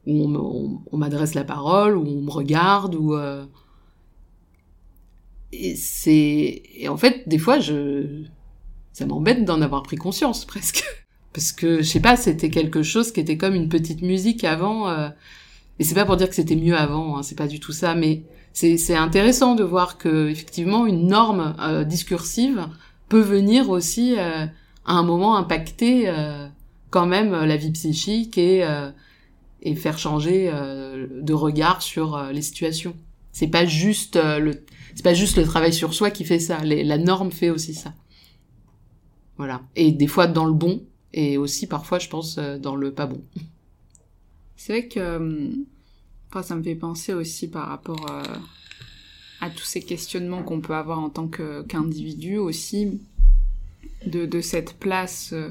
où 0.06 0.80
on, 0.90 0.96
m'adresse 0.96 1.34
la 1.34 1.44
parole 1.44 1.96
où 1.96 2.06
on 2.06 2.22
me 2.22 2.30
regarde 2.30 2.94
ou 2.94 3.14
euh, 3.14 3.44
et 5.52 5.76
c'est 5.76 6.62
et 6.74 6.88
en 6.88 6.96
fait 6.96 7.28
des 7.28 7.38
fois 7.38 7.58
je 7.58 8.22
ça 8.92 9.06
m'embête 9.06 9.44
d'en 9.44 9.60
avoir 9.60 9.82
pris 9.82 9.96
conscience 9.96 10.44
presque. 10.46 10.84
Parce 11.34 11.52
que 11.52 11.78
je 11.78 11.82
sais 11.82 12.00
pas 12.00 12.16
c'était 12.16 12.48
quelque 12.48 12.82
chose 12.82 13.12
qui 13.12 13.20
était 13.20 13.36
comme 13.36 13.54
une 13.54 13.68
petite 13.68 14.02
musique 14.02 14.44
avant 14.44 14.88
euh, 14.88 15.10
et 15.78 15.84
c'est 15.84 15.94
pas 15.94 16.06
pour 16.06 16.16
dire 16.16 16.28
que 16.28 16.34
c'était 16.34 16.56
mieux 16.56 16.76
avant 16.76 17.18
hein, 17.18 17.22
c'est 17.22 17.36
pas 17.36 17.46
du 17.46 17.60
tout 17.60 17.72
ça 17.72 17.94
mais 17.94 18.22
c'est 18.52 18.96
intéressant 18.96 19.54
de 19.54 19.62
voir 19.62 19.98
que 19.98 20.28
effectivement 20.28 20.86
une 20.86 21.06
norme 21.06 21.54
euh, 21.60 21.84
discursive 21.84 22.66
peut 23.08 23.20
venir 23.20 23.70
aussi 23.70 24.14
euh, 24.18 24.46
à 24.84 24.92
un 24.94 25.02
moment 25.02 25.36
impacter 25.36 26.08
euh, 26.08 26.48
quand 26.90 27.06
même 27.06 27.32
euh, 27.34 27.46
la 27.46 27.56
vie 27.56 27.70
psychique 27.70 28.38
et 28.38 28.64
euh, 28.64 28.90
et 29.62 29.74
faire 29.74 29.98
changer 29.98 30.50
euh, 30.52 31.06
de 31.10 31.32
regard 31.32 31.82
sur 31.82 32.18
les 32.32 32.42
situations. 32.42 32.94
C'est 33.32 33.48
pas 33.48 33.66
juste 33.66 34.16
le 34.16 34.64
c'est 34.94 35.02
pas 35.04 35.14
juste 35.14 35.36
le 35.36 35.44
travail 35.44 35.72
sur 35.72 35.94
soi 35.94 36.10
qui 36.10 36.24
fait 36.24 36.38
ça. 36.40 36.58
La 36.64 36.98
norme 36.98 37.30
fait 37.30 37.50
aussi 37.50 37.74
ça. 37.74 37.92
Voilà. 39.36 39.62
Et 39.76 39.92
des 39.92 40.06
fois 40.06 40.26
dans 40.26 40.44
le 40.44 40.52
bon 40.52 40.82
et 41.12 41.38
aussi 41.38 41.66
parfois 41.66 41.98
je 41.98 42.08
pense 42.08 42.38
dans 42.38 42.76
le 42.76 42.92
pas 42.92 43.06
bon. 43.06 43.20
C'est 44.56 44.72
vrai 44.72 44.88
que 44.88 45.00
euh, 45.00 45.48
enfin, 46.28 46.42
ça 46.42 46.54
me 46.56 46.62
fait 46.62 46.74
penser 46.74 47.14
aussi 47.14 47.48
par 47.48 47.68
rapport 47.68 48.10
euh, 48.10 48.22
à 49.40 49.50
tous 49.50 49.64
ces 49.64 49.82
questionnements 49.82 50.42
qu'on 50.42 50.60
peut 50.60 50.74
avoir 50.74 50.98
en 50.98 51.10
tant 51.10 51.28
qu'individu 51.28 52.38
aussi, 52.38 53.00
de, 54.06 54.26
de 54.26 54.40
cette 54.40 54.78
place, 54.78 55.32
euh, 55.32 55.50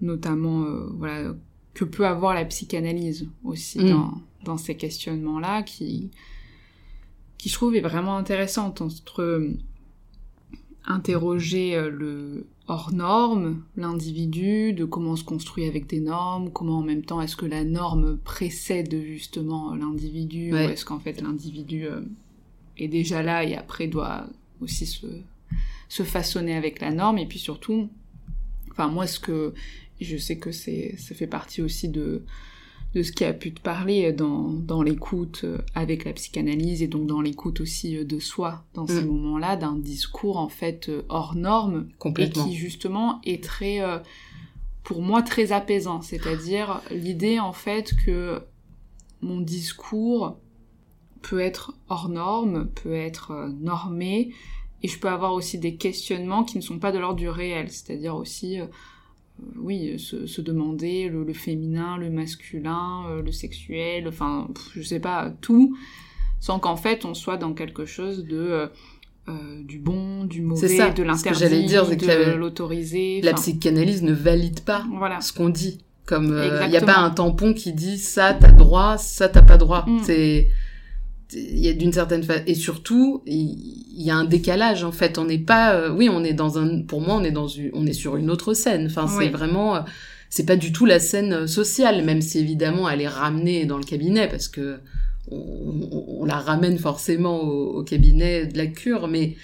notamment, 0.00 0.62
euh, 0.62 0.86
voilà, 0.94 1.34
que 1.74 1.84
peut 1.84 2.06
avoir 2.06 2.34
la 2.34 2.44
psychanalyse 2.44 3.28
aussi 3.44 3.78
Mm. 3.80 3.90
dans, 3.90 4.14
dans 4.44 4.56
ces 4.56 4.76
questionnements-là, 4.76 5.62
qui, 5.62 6.10
qui 7.38 7.48
je 7.48 7.54
trouve 7.54 7.74
est 7.74 7.80
vraiment 7.80 8.16
intéressante 8.16 8.80
entre 8.80 9.54
interroger 10.86 11.74
euh, 11.76 11.90
le 11.90 12.46
hors 12.66 12.92
norme, 12.92 13.62
l'individu, 13.76 14.72
de 14.72 14.84
comment 14.84 15.12
on 15.12 15.16
se 15.16 15.24
construit 15.24 15.64
avec 15.66 15.86
des 15.88 16.00
normes, 16.00 16.50
comment 16.52 16.78
en 16.78 16.82
même 16.82 17.02
temps 17.02 17.20
est-ce 17.20 17.36
que 17.36 17.46
la 17.46 17.64
norme 17.64 18.16
précède 18.18 18.94
justement 19.02 19.74
l'individu, 19.74 20.52
Ouais. 20.52 20.66
ou 20.66 20.70
est-ce 20.70 20.84
qu'en 20.84 21.00
fait 21.00 21.20
l'individu 21.20 21.86
euh, 21.86 22.00
est 22.76 22.88
déjà 22.88 23.22
là 23.22 23.44
et 23.44 23.56
après 23.56 23.88
doit 23.88 24.26
aussi 24.60 24.86
se, 24.86 25.06
se 25.88 26.02
façonner 26.04 26.54
avec 26.54 26.80
la 26.80 26.92
norme, 26.92 27.18
et 27.18 27.26
puis 27.26 27.38
surtout, 27.40 27.88
enfin 28.70 28.86
moi 28.88 29.06
ce 29.06 29.18
que 29.18 29.52
je 30.00 30.16
sais 30.16 30.38
que 30.38 30.52
c'est 30.52 30.94
ça 30.96 31.14
fait 31.14 31.26
partie 31.26 31.60
aussi 31.62 31.88
de 31.88 32.22
de 32.94 33.02
ce 33.02 33.12
qui 33.12 33.24
a 33.24 33.32
pu 33.32 33.52
te 33.54 33.60
parler 33.60 34.12
dans, 34.12 34.50
dans 34.50 34.82
l'écoute 34.82 35.42
euh, 35.44 35.58
avec 35.74 36.04
la 36.04 36.12
psychanalyse 36.12 36.82
et 36.82 36.88
donc 36.88 37.06
dans 37.06 37.20
l'écoute 37.20 37.60
aussi 37.60 37.96
euh, 37.96 38.04
de 38.04 38.18
soi 38.18 38.64
dans 38.74 38.86
ces 38.86 39.02
Mm. 39.02 39.06
moments-là, 39.06 39.56
d'un 39.56 39.76
discours 39.76 40.38
en 40.38 40.48
fait 40.48 40.88
euh, 40.88 41.02
hors 41.08 41.36
norme 41.36 41.88
et 42.18 42.30
qui 42.30 42.54
justement 42.54 43.20
est 43.24 43.42
très, 43.44 43.80
pour 44.82 45.02
moi, 45.02 45.22
très 45.22 45.52
apaisant. 45.52 46.02
C'est-à-dire 46.02 46.80
l'idée 46.90 47.38
en 47.38 47.52
fait 47.52 47.94
que 48.04 48.42
mon 49.20 49.40
discours 49.40 50.36
peut 51.22 51.40
être 51.40 51.74
hors 51.88 52.08
norme, 52.08 52.68
peut 52.70 52.94
être 52.94 53.52
normé, 53.60 54.32
et 54.82 54.88
je 54.88 54.98
peux 54.98 55.08
avoir 55.08 55.34
aussi 55.34 55.58
des 55.58 55.76
questionnements 55.76 56.42
qui 56.42 56.56
ne 56.56 56.62
sont 56.62 56.78
pas 56.78 56.90
de 56.90 56.98
l'ordre 56.98 57.18
du 57.18 57.28
réel, 57.28 57.70
c'est-à-dire 57.70 58.16
aussi, 58.16 58.58
oui, 59.56 59.98
se, 59.98 60.26
se 60.26 60.40
demander 60.40 61.08
le, 61.08 61.24
le 61.24 61.32
féminin, 61.32 61.96
le 61.96 62.10
masculin, 62.10 63.04
euh, 63.08 63.22
le 63.22 63.32
sexuel, 63.32 64.06
enfin, 64.08 64.48
pff, 64.54 64.70
je 64.74 64.82
sais 64.82 65.00
pas, 65.00 65.32
tout, 65.40 65.76
sans 66.40 66.58
qu'en 66.58 66.76
fait 66.76 67.04
on 67.04 67.14
soit 67.14 67.36
dans 67.36 67.52
quelque 67.52 67.84
chose 67.86 68.24
de 68.24 68.36
euh, 68.38 68.66
euh, 69.28 69.62
du 69.64 69.78
bon, 69.78 70.24
du 70.24 70.40
mauvais, 70.42 70.66
C'est 70.68 70.76
ça, 70.76 70.90
de 70.90 71.02
l'interdit, 71.02 71.66
de 71.66 72.06
la- 72.06 72.34
l'autorisé. 72.36 73.20
La 73.22 73.32
enfin, 73.32 73.40
psychanalyse 73.42 74.02
ne 74.02 74.12
valide 74.12 74.60
pas 74.60 74.84
Voilà. 74.96 75.20
ce 75.20 75.32
qu'on 75.32 75.48
dit. 75.50 75.78
Comme 76.06 76.26
il 76.64 76.70
n'y 76.70 76.76
a 76.76 76.80
pas 76.80 76.98
un 76.98 77.10
tampon 77.10 77.52
qui 77.54 77.72
dit 77.72 77.96
ça 77.96 78.34
t'as 78.34 78.50
droit, 78.50 78.98
ça 78.98 79.28
t'as 79.28 79.42
pas 79.42 79.58
droit. 79.58 79.84
Mm. 79.86 80.00
C'est 80.02 80.48
il 81.32 81.58
y 81.58 81.68
a 81.68 81.72
d'une 81.72 81.92
certaine 81.92 82.22
façon 82.22 82.42
et 82.46 82.54
surtout 82.54 83.22
il 83.26 84.02
y 84.02 84.10
a 84.10 84.16
un 84.16 84.24
décalage 84.24 84.82
en 84.84 84.92
fait. 84.92 85.18
On 85.18 85.24
n'est 85.26 85.38
pas 85.38 85.74
euh, 85.74 85.90
oui 85.94 86.08
on 86.10 86.24
est 86.24 86.32
dans 86.34 86.58
un 86.58 86.82
pour 86.82 87.00
moi 87.00 87.14
on 87.16 87.24
est 87.24 87.30
dans 87.30 87.48
une 87.48 87.70
on 87.72 87.86
est 87.86 87.92
sur 87.92 88.16
une 88.16 88.30
autre 88.30 88.54
scène. 88.54 88.86
Enfin 88.86 89.06
c'est 89.08 89.26
Oui. 89.26 89.28
vraiment 89.30 89.76
euh, 89.76 89.80
c'est 90.28 90.46
pas 90.46 90.56
du 90.56 90.72
tout 90.72 90.86
la 90.86 90.98
scène 91.00 91.32
euh, 91.32 91.46
sociale 91.46 92.04
même 92.04 92.20
si 92.22 92.38
évidemment 92.38 92.88
elle 92.90 93.00
est 93.00 93.08
ramenée 93.08 93.64
dans 93.64 93.78
le 93.78 93.84
cabinet 93.84 94.28
parce 94.28 94.48
que 94.48 94.78
on, 95.30 95.36
on- 95.36 96.04
on 96.20 96.24
la 96.24 96.38
ramène 96.38 96.78
forcément 96.78 97.40
au, 97.42 97.78
au 97.78 97.82
cabinet 97.84 98.46
de 98.46 98.56
la 98.58 98.66
cure 98.66 99.06
mais 99.08 99.36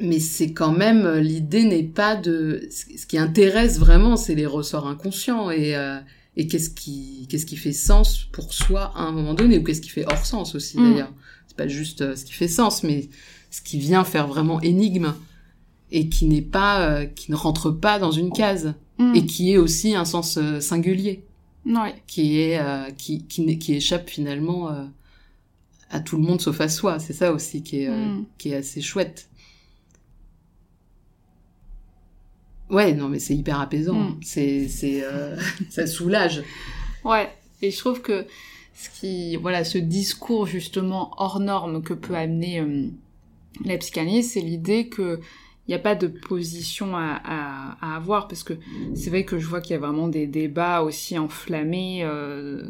mais 0.00 0.18
c'est 0.18 0.52
quand 0.52 0.72
même 0.72 1.18
l'idée 1.18 1.64
n'est 1.64 1.82
pas 1.82 2.16
de 2.16 2.62
ce 2.70 2.84
ce 2.98 3.06
qui 3.06 3.18
intéresse 3.18 3.78
vraiment 3.78 4.16
c'est 4.16 4.34
les 4.34 4.46
ressorts 4.46 4.86
inconscients 4.86 5.50
et 5.50 5.76
euh, 5.76 5.98
et 6.36 6.46
qu'est-ce 6.46 6.70
qui 6.70 7.26
qu'est-ce 7.28 7.46
qui 7.46 7.56
fait 7.56 7.72
sens 7.72 8.24
pour 8.32 8.52
soi 8.54 8.92
à 8.94 9.00
un 9.02 9.12
moment 9.12 9.34
donné 9.34 9.58
ou 9.58 9.64
qu'est-ce 9.64 9.80
qui 9.80 9.90
fait 9.90 10.04
hors 10.06 10.24
sens 10.26 10.54
aussi 10.54 10.78
Mm. 10.78 10.90
d'ailleurs 10.92 11.12
c'est 11.48 11.56
pas 11.56 11.68
juste 11.68 12.02
euh, 12.02 12.16
ce 12.16 12.24
qui 12.24 12.32
fait 12.32 12.48
sens 12.48 12.82
mais 12.82 13.08
ce 13.50 13.60
qui 13.60 13.78
vient 13.78 14.04
faire 14.04 14.28
vraiment 14.28 14.60
énigme 14.60 15.14
et 15.90 16.08
qui 16.08 16.26
n'est 16.26 16.42
pas 16.42 16.82
euh, 16.88 17.04
qui 17.06 17.30
ne 17.32 17.36
rentre 17.36 17.70
pas 17.70 17.98
dans 17.98 18.12
une 18.12 18.32
case 18.32 18.74
Mm. 18.98 19.14
et 19.16 19.24
qui 19.26 19.52
est 19.52 19.56
aussi 19.56 19.94
un 19.94 20.04
sens 20.04 20.36
euh, 20.36 20.60
singulier 20.60 21.24
Ouais. 21.66 21.94
qui 22.06 22.38
est 22.38 22.58
qui 22.96 23.24
qui, 23.26 23.58
qui 23.58 23.74
échappe 23.74 24.08
finalement 24.08 24.68
à 25.90 26.00
tout 26.00 26.16
le 26.16 26.22
monde 26.22 26.40
sauf 26.40 26.60
à 26.60 26.68
soi 26.68 26.98
c'est 26.98 27.12
ça 27.12 27.32
aussi 27.32 27.62
qui 27.62 27.82
est 27.82 27.88
Mm. 27.90 28.24
qui 28.38 28.50
est 28.50 28.56
assez 28.56 28.80
chouette 28.80 29.28
ouais 32.70 32.92
non 32.94 33.08
mais 33.08 33.18
c'est 33.18 33.34
hyper 33.36 33.60
apaisant 33.60 33.94
Mm. 34.10 34.20
c'est 34.22 34.68
c'est 34.68 35.02
euh, 35.04 35.36
ça 35.70 35.86
soulage 35.86 36.42
Ouais, 37.04 37.30
et 37.62 37.70
je 37.70 37.78
trouve 37.78 38.02
que 38.02 38.26
ce 38.74 38.90
qui, 39.00 39.36
voilà, 39.36 39.64
ce 39.64 39.78
discours 39.78 40.46
justement 40.46 41.12
hors 41.16 41.40
norme 41.40 41.82
que 41.82 41.94
peut 41.94 42.14
amener 42.14 42.60
euh, 42.60 42.88
la 43.64 43.78
psychanalyse, 43.78 44.32
c'est 44.32 44.40
l'idée 44.40 44.88
que 44.88 45.18
il 45.66 45.70
n'y 45.70 45.74
a 45.74 45.78
pas 45.78 45.94
de 45.94 46.08
position 46.08 46.96
à, 46.96 47.20
à, 47.24 47.76
à 47.80 47.96
avoir, 47.96 48.26
parce 48.28 48.42
que 48.42 48.54
c'est 48.94 49.08
vrai 49.10 49.24
que 49.24 49.38
je 49.38 49.46
vois 49.46 49.60
qu'il 49.60 49.72
y 49.72 49.76
a 49.76 49.78
vraiment 49.78 50.08
des 50.08 50.26
débats 50.26 50.82
aussi 50.82 51.16
enflammés. 51.18 52.00
euh, 52.04 52.64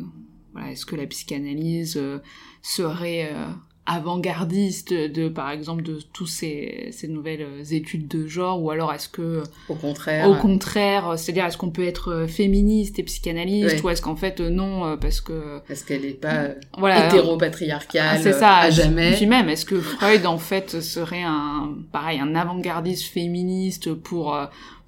voilà, 0.53 0.71
est-ce 0.73 0.85
que 0.87 0.97
la 0.97 1.07
psychanalyse 1.07 1.97
euh, 1.97 2.19
serait 2.63 3.31
euh, 3.33 3.47
avant-gardiste 3.87 4.93
de, 4.93 5.29
par 5.29 5.51
exemple, 5.51 5.83
de 5.83 5.99
tous 6.13 6.27
ces, 6.27 6.91
ces 6.93 7.09
nouvelles 7.09 7.43
euh, 7.43 7.65
études 7.65 8.07
de 8.07 8.27
genre, 8.27 8.63
ou 8.63 8.71
alors 8.71 8.93
est-ce 8.93 9.09
que 9.09 9.43
au 9.69 9.75
contraire. 9.75 10.29
au 10.29 10.35
contraire, 10.35 11.15
c'est-à-dire 11.17 11.47
est-ce 11.47 11.57
qu'on 11.57 11.71
peut 11.71 11.87
être 11.87 12.13
euh, 12.13 12.27
féministe 12.27 12.99
et 12.99 13.03
psychanalyste 13.03 13.83
ou 13.83 13.89
est-ce 13.89 14.03
qu'en 14.03 14.17
fait 14.17 14.41
euh, 14.41 14.51
non 14.51 14.97
parce 14.99 15.21
que 15.21 15.61
parce 15.67 15.83
qu'elle 15.83 16.05
est 16.05 16.21
pas 16.21 16.51
voilà. 16.79 17.09
hétéropatriarcale 17.09 18.17
ah, 18.17 18.23
c'est 18.23 18.33
ça. 18.33 18.59
à 18.59 18.71
jamais. 18.71 19.13
Puis 19.17 19.27
même 19.27 19.49
est-ce 19.49 19.65
que 19.65 19.81
Freud 19.81 20.25
en 20.27 20.39
fait 20.39 20.81
serait 20.81 21.23
un 21.23 21.75
pareil 21.91 22.21
un 22.21 22.35
avant-gardiste 22.35 23.07
féministe 23.07 23.95
pour 23.95 24.39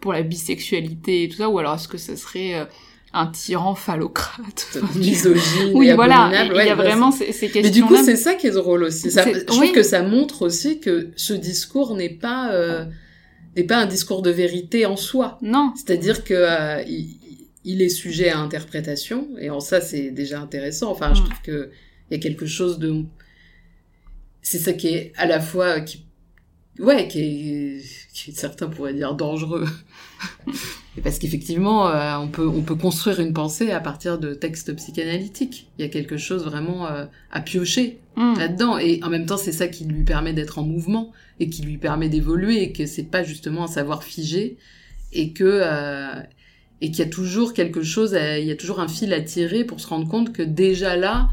pour 0.00 0.12
la 0.12 0.22
bisexualité 0.22 1.24
et 1.24 1.28
tout 1.28 1.38
ça 1.38 1.48
ou 1.48 1.58
alors 1.58 1.74
est-ce 1.74 1.88
que 1.88 1.98
ça 1.98 2.16
serait 2.16 2.68
un 3.14 3.26
tyran 3.26 3.74
phallocrate 3.74 4.68
Enfin, 4.76 4.98
misogyne 4.98 5.72
Oui 5.74 5.88
et 5.88 5.94
voilà, 5.94 6.30
il 6.46 6.54
y 6.54 6.60
a 6.70 6.74
bah, 6.74 6.82
vraiment 6.82 7.10
ces, 7.12 7.32
ces 7.32 7.46
Mais 7.46 7.52
questions 7.52 7.72
du 7.72 7.84
coup, 7.84 8.02
c'est 8.02 8.16
ça 8.16 8.34
qui 8.34 8.46
est 8.46 8.52
drôle 8.52 8.84
aussi. 8.84 9.10
Ça, 9.10 9.30
je 9.32 9.40
trouve 9.40 9.60
oui. 9.60 9.72
que 9.72 9.82
ça 9.82 10.02
montre 10.02 10.42
aussi 10.42 10.80
que 10.80 11.10
ce 11.16 11.32
discours 11.34 11.94
n'est 11.94 12.08
pas 12.10 12.52
euh, 12.52 12.84
n'est 13.56 13.64
pas 13.64 13.76
un 13.78 13.86
discours 13.86 14.22
de 14.22 14.30
vérité 14.30 14.86
en 14.86 14.96
soi. 14.96 15.38
non, 15.42 15.72
C'est-à-dire 15.76 16.24
que 16.24 16.32
euh, 16.34 16.82
il, 16.88 17.18
il 17.64 17.82
est 17.82 17.90
sujet 17.90 18.30
à 18.30 18.38
interprétation 18.38 19.28
et 19.38 19.50
en 19.50 19.60
ça 19.60 19.80
c'est 19.80 20.10
déjà 20.10 20.40
intéressant. 20.40 20.90
Enfin, 20.90 21.12
je 21.14 21.20
Mm. 21.20 21.24
trouve 21.24 21.42
que 21.42 21.70
il 22.10 22.14
y 22.16 22.16
a 22.18 22.22
quelque 22.22 22.46
chose 22.46 22.78
de 22.78 23.04
c'est 24.42 24.58
ça 24.58 24.72
qui 24.72 24.88
est 24.88 25.12
à 25.16 25.26
la 25.26 25.40
fois 25.40 25.80
qui 25.80 26.04
ouais 26.78 27.06
qui 27.08 27.20
est, 27.20 27.82
qui 28.14 28.32
certains 28.32 28.68
pourraient 28.68 28.94
dire 28.94 29.14
dangereux 29.14 29.66
Et 30.96 31.00
parce 31.00 31.18
qu'effectivement 31.18 31.88
euh, 31.88 32.16
on 32.18 32.28
peut 32.28 32.46
on 32.46 32.62
peut 32.62 32.74
construire 32.74 33.20
une 33.20 33.32
pensée 33.32 33.70
à 33.70 33.80
partir 33.80 34.18
de 34.18 34.34
textes 34.34 34.74
psychanalytiques 34.76 35.70
il 35.78 35.82
y 35.82 35.84
a 35.84 35.88
quelque 35.90 36.18
chose 36.18 36.44
vraiment 36.44 36.86
euh, 36.86 37.06
à 37.30 37.40
piocher 37.40 37.98
Hmm. 38.14 38.34
là-dedans 38.38 38.76
et 38.76 39.00
en 39.02 39.08
même 39.08 39.24
temps 39.24 39.38
c'est 39.38 39.52
ça 39.52 39.68
qui 39.68 39.86
lui 39.86 40.04
permet 40.04 40.34
d'être 40.34 40.58
en 40.58 40.62
mouvement 40.64 41.12
et 41.40 41.48
qui 41.48 41.62
lui 41.62 41.78
permet 41.78 42.10
d'évoluer 42.10 42.62
et 42.62 42.70
que 42.72 42.84
c'est 42.84 43.04
pas 43.04 43.22
justement 43.22 43.64
un 43.64 43.68
savoir 43.68 44.04
figé 44.04 44.58
et 45.12 45.32
que 45.32 45.44
euh, 45.46 46.20
et 46.82 46.90
qu'il 46.90 46.98
y 46.98 47.08
a 47.08 47.10
toujours 47.10 47.54
quelque 47.54 47.82
chose 47.82 48.14
à- 48.14 48.38
il 48.38 48.46
y 48.46 48.50
a 48.50 48.56
toujours 48.56 48.80
un 48.80 48.88
fil 48.88 49.14
à 49.14 49.22
tirer 49.22 49.64
pour 49.64 49.80
se 49.80 49.86
rendre 49.86 50.06
compte 50.08 50.34
que 50.34 50.42
déjà 50.42 50.94
là 50.96 51.30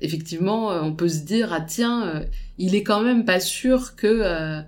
effectivement 0.00 0.72
euh, 0.72 0.80
on 0.82 0.92
peut 0.94 1.08
se 1.08 1.20
dire 1.24 1.52
ah 1.52 1.60
tiens 1.60 2.06
euh, 2.08 2.24
il 2.58 2.74
est 2.74 2.82
quand 2.82 3.02
même 3.02 3.24
pas 3.24 3.38
sûr 3.40 3.94
que 3.96 4.06
euh, 4.08 4.60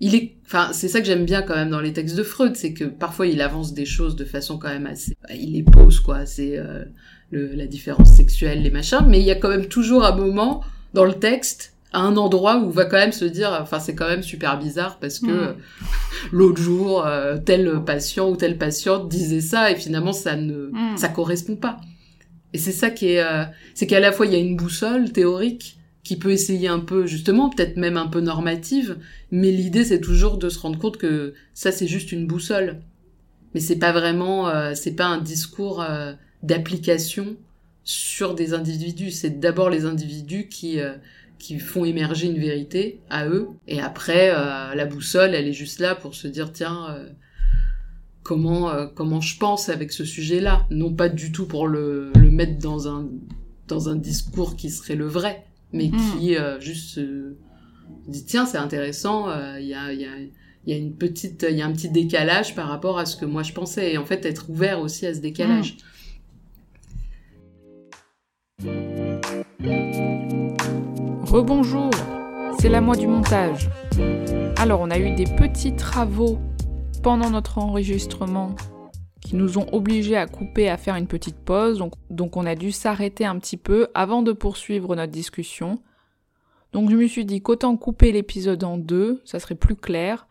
il 0.00 0.14
est 0.14 0.32
enfin 0.46 0.70
c'est 0.72 0.88
ça 0.88 1.00
que 1.00 1.06
j'aime 1.06 1.24
bien 1.24 1.42
quand 1.42 1.54
même 1.54 1.70
dans 1.70 1.80
les 1.80 1.92
textes 1.92 2.16
de 2.16 2.22
Freud 2.22 2.56
c'est 2.56 2.72
que 2.72 2.84
parfois 2.84 3.26
il 3.26 3.40
avance 3.42 3.74
des 3.74 3.84
choses 3.84 4.16
de 4.16 4.24
façon 4.24 4.58
quand 4.58 4.68
même 4.68 4.86
assez 4.86 5.16
bah, 5.22 5.34
il 5.34 5.52
les 5.52 5.62
pose 5.62 6.00
quoi 6.00 6.26
c'est 6.26 6.56
euh, 6.58 6.84
le, 7.30 7.52
la 7.54 7.66
différence 7.66 8.10
sexuelle 8.10 8.62
les 8.62 8.70
machins 8.70 9.04
mais 9.06 9.20
il 9.20 9.24
y 9.26 9.30
a 9.30 9.36
quand 9.36 9.50
même 9.50 9.66
toujours 9.66 10.04
un 10.04 10.16
moment 10.16 10.62
dans 10.94 11.04
le 11.04 11.12
texte 11.14 11.74
à 11.92 12.00
un 12.00 12.16
endroit 12.16 12.56
où 12.58 12.66
on 12.66 12.70
va 12.70 12.84
quand 12.84 12.96
même 12.98 13.12
se 13.12 13.24
dire 13.24 13.56
enfin 13.60 13.78
c'est 13.80 13.94
quand 13.94 14.08
même 14.08 14.22
super 14.22 14.58
bizarre 14.58 14.98
parce 14.98 15.18
que 15.18 15.50
Mm. 15.50 15.56
l'autre 16.32 16.60
jour 16.62 17.04
euh, 17.06 17.36
tel 17.38 17.82
patient 17.84 18.30
ou 18.30 18.36
telle 18.36 18.58
patiente 18.58 19.08
disait 19.08 19.40
ça 19.40 19.70
et 19.70 19.76
finalement 19.76 20.12
ça 20.12 20.36
ne 20.36 20.70
Mm. 20.72 20.96
ça 20.96 21.08
correspond 21.08 21.56
pas 21.56 21.78
et 22.52 22.58
c'est 22.58 22.72
ça 22.72 22.90
qui 22.90 23.08
est 23.12 23.20
euh, 23.22 23.44
c'est 23.74 23.86
qu'à 23.86 24.00
la 24.00 24.12
fois 24.12 24.26
il 24.26 24.32
y 24.32 24.36
a 24.36 24.38
une 24.38 24.56
boussole 24.56 25.12
théorique 25.12 25.76
qui 26.10 26.18
peut 26.18 26.32
essayer 26.32 26.66
un 26.66 26.80
peu 26.80 27.06
justement 27.06 27.50
peut-être 27.50 27.76
même 27.76 27.96
un 27.96 28.08
peu 28.08 28.20
normative 28.20 28.98
mais 29.30 29.52
l'idée 29.52 29.84
c'est 29.84 30.00
toujours 30.00 30.38
de 30.38 30.48
se 30.48 30.58
rendre 30.58 30.76
compte 30.76 30.96
que 30.96 31.34
ça 31.54 31.70
c'est 31.70 31.86
juste 31.86 32.10
une 32.10 32.26
boussole. 32.26 32.80
Mais 33.54 33.60
c'est 33.60 33.78
pas 33.78 33.92
vraiment 33.92 34.48
euh, 34.48 34.72
c'est 34.74 34.96
pas 34.96 35.06
un 35.06 35.18
discours 35.18 35.80
euh, 35.80 36.12
d'application 36.42 37.36
sur 37.84 38.34
des 38.34 38.54
individus. 38.54 39.12
C'est 39.12 39.38
d'abord 39.38 39.70
les 39.70 39.84
individus 39.84 40.48
qui 40.48 40.80
euh, 40.80 40.94
qui 41.38 41.60
font 41.60 41.84
émerger 41.84 42.26
une 42.26 42.40
vérité 42.40 42.98
à 43.08 43.28
eux. 43.28 43.46
Et 43.68 43.80
après 43.80 44.32
la 44.74 44.86
boussole 44.86 45.36
elle 45.36 45.46
est 45.46 45.52
juste 45.52 45.78
là 45.78 45.94
pour 45.94 46.16
se 46.16 46.26
dire 46.26 46.52
tiens 46.52 46.88
comment 48.24 48.88
comment 48.96 49.20
je 49.20 49.38
pense 49.38 49.68
avec 49.68 49.92
ce 49.92 50.04
sujet-là. 50.04 50.66
Non 50.70 50.92
pas 50.92 51.08
du 51.08 51.30
tout 51.30 51.46
pour 51.46 51.68
le, 51.68 52.10
le 52.16 52.32
mettre 52.32 52.58
dans 52.58 52.88
un 52.88 53.08
dans 53.68 53.88
un 53.88 53.94
discours 53.94 54.56
qui 54.56 54.70
serait 54.70 54.96
le 54.96 55.06
vrai 55.06 55.44
mais 55.72 55.88
Mm. 55.88 56.18
qui 56.18 56.36
euh, 56.36 56.60
juste 56.60 56.94
se 56.94 57.34
dit 58.08 58.24
tiens 58.24 58.46
c'est 58.46 58.58
intéressant 58.58 59.28
euh, 59.28 59.58
il 59.60 59.66
y 59.66 59.74
a 59.74 59.92
y 59.92 60.04
a 60.04 60.18
il 60.18 60.30
y 60.66 60.72
a 60.72 60.76
une 60.76 60.94
petite 60.94 61.46
il 61.48 61.56
y 61.56 61.62
a 61.62 61.66
un 61.66 61.72
petit 61.72 61.88
décalage 61.90 62.54
par 62.54 62.68
rapport 62.68 62.98
à 62.98 63.06
ce 63.06 63.16
que 63.16 63.24
moi 63.24 63.42
je 63.42 63.52
pensais 63.52 63.92
et 63.92 63.98
en 63.98 64.04
fait 64.04 64.24
être 64.26 64.50
ouvert 64.50 64.80
aussi 64.80 65.06
à 65.06 65.14
ce 65.14 65.20
décalage 65.20 65.76
Rebonjour, 71.26 71.90
c'est 72.58 72.68
la 72.68 72.80
moi 72.80 72.96
du 72.96 73.06
montage. 73.06 73.70
Alors, 74.56 74.80
on 74.80 74.90
a 74.90 74.98
eu 74.98 75.14
des 75.14 75.24
petits 75.24 75.74
travaux 75.74 76.38
pendant 77.02 77.30
notre 77.30 77.58
enregistrement 77.58 78.54
nous 79.36 79.58
ont 79.58 79.66
obligés 79.72 80.16
à 80.16 80.26
couper, 80.26 80.68
à 80.68 80.76
faire 80.76 80.96
une 80.96 81.06
petite 81.06 81.38
pause. 81.38 81.78
Donc, 81.78 81.94
donc 82.10 82.36
on 82.36 82.46
a 82.46 82.54
dû 82.54 82.72
s'arrêter 82.72 83.24
un 83.24 83.38
petit 83.38 83.56
peu 83.56 83.88
avant 83.94 84.22
de 84.22 84.32
poursuivre 84.32 84.96
notre 84.96 85.12
discussion. 85.12 85.82
Donc 86.72 86.90
je 86.90 86.96
me 86.96 87.06
suis 87.06 87.24
dit 87.24 87.42
qu'autant 87.42 87.76
couper 87.76 88.12
l'épisode 88.12 88.62
en 88.64 88.78
deux, 88.78 89.20
ça 89.24 89.40
serait 89.40 89.54
plus 89.54 89.76
clair. 89.76 90.28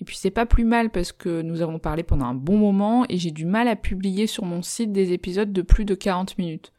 Et 0.00 0.04
puis 0.04 0.16
c'est 0.16 0.30
pas 0.30 0.46
plus 0.46 0.64
mal 0.64 0.90
parce 0.90 1.12
que 1.12 1.42
nous 1.42 1.60
avons 1.60 1.78
parlé 1.78 2.02
pendant 2.02 2.26
un 2.26 2.34
bon 2.34 2.56
moment 2.56 3.04
et 3.08 3.18
j'ai 3.18 3.30
du 3.30 3.44
mal 3.44 3.68
à 3.68 3.76
publier 3.76 4.26
sur 4.26 4.44
mon 4.44 4.62
site 4.62 4.92
des 4.92 5.12
épisodes 5.12 5.52
de 5.52 5.62
plus 5.62 5.84
de 5.84 5.94
40 5.94 6.38
minutes. 6.38 6.72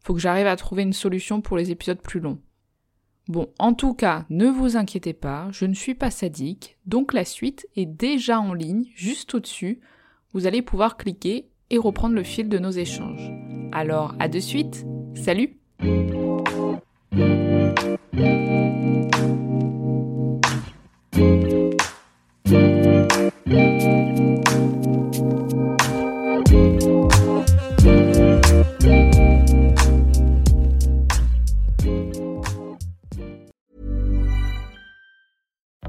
Faut 0.00 0.14
que 0.14 0.20
j'arrive 0.20 0.46
à 0.46 0.56
trouver 0.56 0.82
une 0.82 0.92
solution 0.92 1.40
pour 1.40 1.56
les 1.56 1.70
épisodes 1.70 2.00
plus 2.00 2.20
longs. 2.20 2.38
Bon, 3.28 3.48
en 3.58 3.74
tout 3.74 3.94
cas, 3.94 4.24
ne 4.30 4.46
vous 4.46 4.76
inquiétez 4.76 5.12
pas, 5.12 5.48
je 5.52 5.64
ne 5.64 5.74
suis 5.74 5.94
pas 5.94 6.10
sadique, 6.10 6.78
donc 6.86 7.12
la 7.12 7.24
suite 7.24 7.68
est 7.76 7.86
déjà 7.86 8.40
en 8.40 8.54
ligne, 8.54 8.86
juste 8.94 9.34
au-dessus. 9.34 9.80
Vous 10.32 10.46
allez 10.46 10.62
pouvoir 10.62 10.96
cliquer 10.96 11.48
et 11.70 11.78
reprendre 11.78 12.14
le 12.14 12.22
fil 12.22 12.48
de 12.48 12.58
nos 12.58 12.70
échanges. 12.70 13.30
Alors, 13.72 14.14
à 14.18 14.28
de 14.28 14.38
suite, 14.38 14.86
salut 15.14 15.56